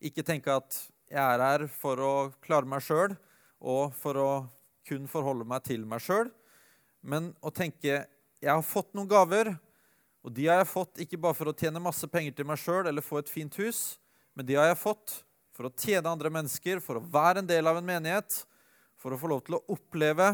Ikke 0.01 0.25
tenke 0.25 0.55
at 0.55 0.79
jeg 1.11 1.21
er 1.21 1.45
her 1.45 1.67
for 1.71 2.01
å 2.01 2.15
klare 2.45 2.69
meg 2.69 2.83
sjøl 2.85 3.15
og 3.61 3.93
for 3.97 4.21
å 4.21 4.31
kun 4.89 5.07
forholde 5.09 5.47
meg 5.49 5.65
til 5.65 5.85
meg 5.89 6.03
sjøl, 6.05 6.29
men 7.05 7.31
å 7.45 7.53
tenke 7.53 8.01
jeg 8.45 8.51
har 8.51 8.65
fått 8.65 8.95
noen 8.97 9.09
gaver, 9.09 9.53
og 10.25 10.33
de 10.33 10.49
har 10.49 10.63
jeg 10.63 10.71
fått 10.73 11.01
ikke 11.05 11.21
bare 11.21 11.37
for 11.37 11.51
å 11.51 11.57
tjene 11.57 11.83
masse 11.83 12.09
penger 12.09 12.35
til 12.37 12.49
meg 12.49 12.61
sjøl 12.61 12.89
eller 12.89 13.05
få 13.05 13.21
et 13.21 13.31
fint 13.31 13.61
hus, 13.61 13.99
men 14.35 14.49
de 14.49 14.57
har 14.57 14.71
jeg 14.71 14.81
fått 14.81 15.19
for 15.55 15.69
å 15.69 15.73
tjene 15.79 16.11
andre 16.11 16.33
mennesker, 16.33 16.81
for 16.83 16.99
å 16.99 17.07
være 17.15 17.43
en 17.43 17.49
del 17.49 17.69
av 17.71 17.79
en 17.79 17.87
menighet, 17.87 18.41
for 18.99 19.15
å 19.15 19.21
få 19.21 19.31
lov 19.31 19.45
til 19.47 19.59
å 19.59 19.65
oppleve 19.77 20.33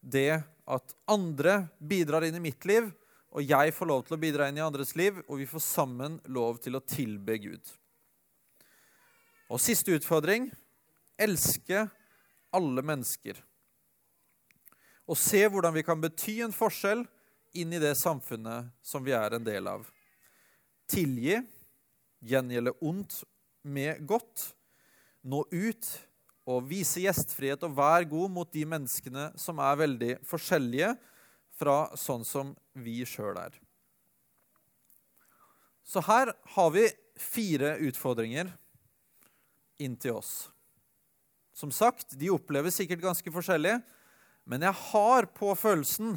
det 0.00 0.42
at 0.68 0.94
andre 1.10 1.62
bidrar 1.80 2.26
inn 2.26 2.36
i 2.38 2.44
mitt 2.44 2.66
liv, 2.68 2.90
og 3.32 3.48
jeg 3.48 3.72
får 3.72 3.88
lov 3.88 4.02
til 4.06 4.16
å 4.18 4.20
bidra 4.20 4.48
inn 4.50 4.60
i 4.60 4.64
andres 4.64 4.92
liv, 4.98 5.22
og 5.26 5.40
vi 5.40 5.48
får 5.48 5.64
sammen 5.64 6.18
lov 6.28 6.60
til 6.62 6.76
å 6.76 6.84
tilbe 6.84 7.38
Gud. 7.40 7.72
Og 9.52 9.60
siste 9.60 9.96
utfordring 9.96 10.50
elske 11.20 11.86
alle 12.52 12.84
mennesker. 12.84 13.40
Og 15.10 15.18
se 15.18 15.42
hvordan 15.48 15.74
vi 15.74 15.84
kan 15.86 16.00
bety 16.00 16.38
en 16.44 16.54
forskjell 16.54 17.04
inn 17.58 17.74
i 17.74 17.80
det 17.82 17.94
samfunnet 18.00 18.70
som 18.84 19.04
vi 19.04 19.14
er 19.16 19.36
en 19.36 19.44
del 19.44 19.68
av. 19.68 19.84
Tilgi, 20.90 21.40
gjengjelde 22.22 22.74
ondt 22.84 23.22
med 23.62 24.04
godt, 24.06 24.52
nå 25.22 25.44
ut 25.50 25.88
og 26.50 26.64
vise 26.66 27.02
gjestfrihet 27.04 27.62
og 27.66 27.76
vær 27.76 28.06
god 28.10 28.32
mot 28.34 28.50
de 28.50 28.64
menneskene 28.66 29.28
som 29.38 29.60
er 29.62 29.82
veldig 29.84 30.14
forskjellige 30.26 30.94
fra 31.58 31.76
sånn 31.98 32.24
som 32.26 32.54
vi 32.74 33.02
sjøl 33.06 33.38
er. 33.38 33.54
Så 35.86 36.02
her 36.06 36.32
har 36.54 36.70
vi 36.74 36.86
fire 37.20 37.76
utfordringer 37.86 38.50
inn 39.82 39.96
til 40.00 40.18
oss. 40.18 40.48
Som 41.52 41.70
sagt, 41.74 42.14
de 42.18 42.30
oppleves 42.32 42.78
sikkert 42.78 43.02
ganske 43.02 43.34
forskjellig, 43.34 43.76
men 44.48 44.64
jeg 44.66 44.74
har 44.90 45.28
på 45.36 45.52
følelsen 45.58 46.16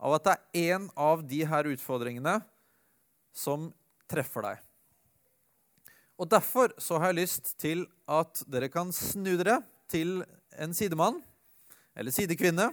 av 0.00 0.16
at 0.16 0.26
det 0.26 0.34
er 0.34 0.74
én 0.74 0.88
av 0.98 1.22
de 1.28 1.44
her 1.46 1.68
utfordringene 1.70 2.40
som 3.36 3.68
treffer 4.10 4.44
deg. 4.46 4.60
Og 6.20 6.28
Derfor 6.28 6.74
så 6.80 6.98
har 7.00 7.12
jeg 7.12 7.22
lyst 7.22 7.54
til 7.60 7.86
at 8.10 8.42
dere 8.50 8.68
kan 8.72 8.90
snu 8.92 9.32
dere 9.40 9.60
til 9.90 10.20
en 10.60 10.74
sidemann 10.76 11.20
eller 11.96 12.12
sidekvinne. 12.12 12.68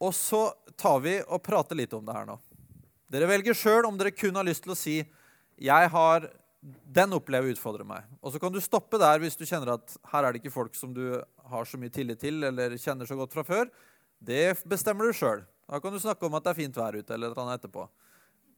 Og 0.00 0.14
så 0.16 0.46
tar 0.80 1.02
vi 1.04 1.18
og 1.22 1.42
prater 1.44 1.76
litt 1.78 1.92
om 1.96 2.04
det 2.06 2.16
her 2.16 2.28
nå. 2.28 2.38
Dere 3.12 3.28
velger 3.28 3.56
sjøl 3.56 3.84
om 3.88 3.98
dere 4.00 4.14
kun 4.14 4.36
har 4.38 4.46
lyst 4.46 4.64
til 4.64 4.72
å 4.72 4.78
si 4.78 4.96
'Jeg 5.60 5.90
har 5.90 6.30
den 6.64 7.12
opplever 7.12 7.52
utfordrer 7.52 7.84
meg. 7.84 8.04
Og 8.22 8.32
så 8.32 8.40
kan 8.40 8.52
du 8.52 8.60
stoppe 8.60 8.98
der 8.98 9.20
hvis 9.20 9.36
du 9.36 9.44
kjenner 9.44 9.74
at 9.74 9.96
her 10.12 10.24
er 10.24 10.32
det 10.32 10.40
ikke 10.40 10.54
folk 10.54 10.74
som 10.74 10.94
du 10.94 11.20
har 11.50 11.66
så 11.68 11.80
mye 11.80 11.92
tillit 11.92 12.20
til 12.22 12.44
eller 12.48 12.76
kjenner 12.80 13.08
så 13.08 13.16
godt 13.18 13.34
fra 13.36 13.44
før. 13.46 13.68
Det 14.18 14.56
bestemmer 14.68 15.08
du 15.08 15.16
sjøl. 15.16 15.44
Da 15.68 15.80
kan 15.80 15.92
du 15.94 16.00
snakke 16.00 16.26
om 16.26 16.36
at 16.36 16.44
det 16.44 16.52
er 16.52 16.60
fint 16.60 16.78
vær 16.78 16.96
ute 16.96 17.16
eller 17.16 17.36
annet 17.36 17.60
etterpå. 17.60 17.86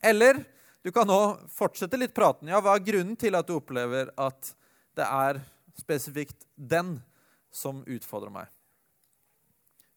Eller 0.04 0.42
du 0.86 0.92
kan 0.94 1.08
nå 1.08 1.20
fortsette 1.50 1.98
litt 1.98 2.14
praten. 2.14 2.50
Ja, 2.50 2.60
hva 2.62 2.76
er 2.76 2.84
grunnen 2.86 3.16
til 3.18 3.34
at 3.38 3.48
du 3.48 3.56
opplever 3.56 4.12
at 4.14 4.52
det 4.96 5.06
er 5.06 5.40
spesifikt 5.78 6.46
den 6.54 6.96
som 7.50 7.82
utfordrer 7.86 8.32
meg? 8.32 8.52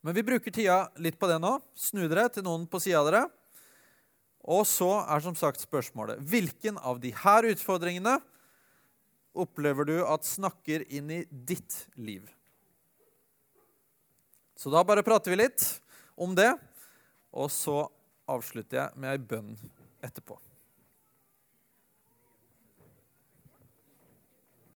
Men 0.02 0.16
vi 0.16 0.24
bruker 0.24 0.54
tida 0.56 0.86
litt 1.04 1.20
på 1.20 1.28
det 1.30 1.42
nå. 1.44 1.58
Snu 1.76 2.06
dere 2.08 2.30
til 2.32 2.46
noen 2.48 2.66
på 2.72 2.80
sida 2.82 3.02
av 3.02 3.10
dere. 3.10 3.24
Og 4.50 4.64
så 4.66 4.90
er 5.04 5.22
som 5.22 5.36
sagt 5.38 5.62
spørsmålet 5.62 6.22
hvilken 6.32 6.80
av 6.80 7.02
de 7.04 7.12
her 7.26 7.50
utfordringene 7.52 8.16
opplever 9.40 9.86
du 9.86 9.98
at 10.08 10.26
snakker 10.26 10.88
inn 10.88 11.12
i 11.12 11.24
ditt 11.30 11.84
liv? 12.00 12.24
Så 14.60 14.68
da 14.74 14.84
bare 14.84 15.06
prater 15.08 15.32
vi 15.32 15.40
litt 15.40 15.64
om 16.20 16.34
det, 16.36 16.50
og 17.32 17.48
så 17.48 17.86
avslutter 18.28 18.82
jeg 18.82 19.00
med 19.00 19.14
ei 19.14 19.22
bønn 19.32 19.54
etterpå. 20.04 20.36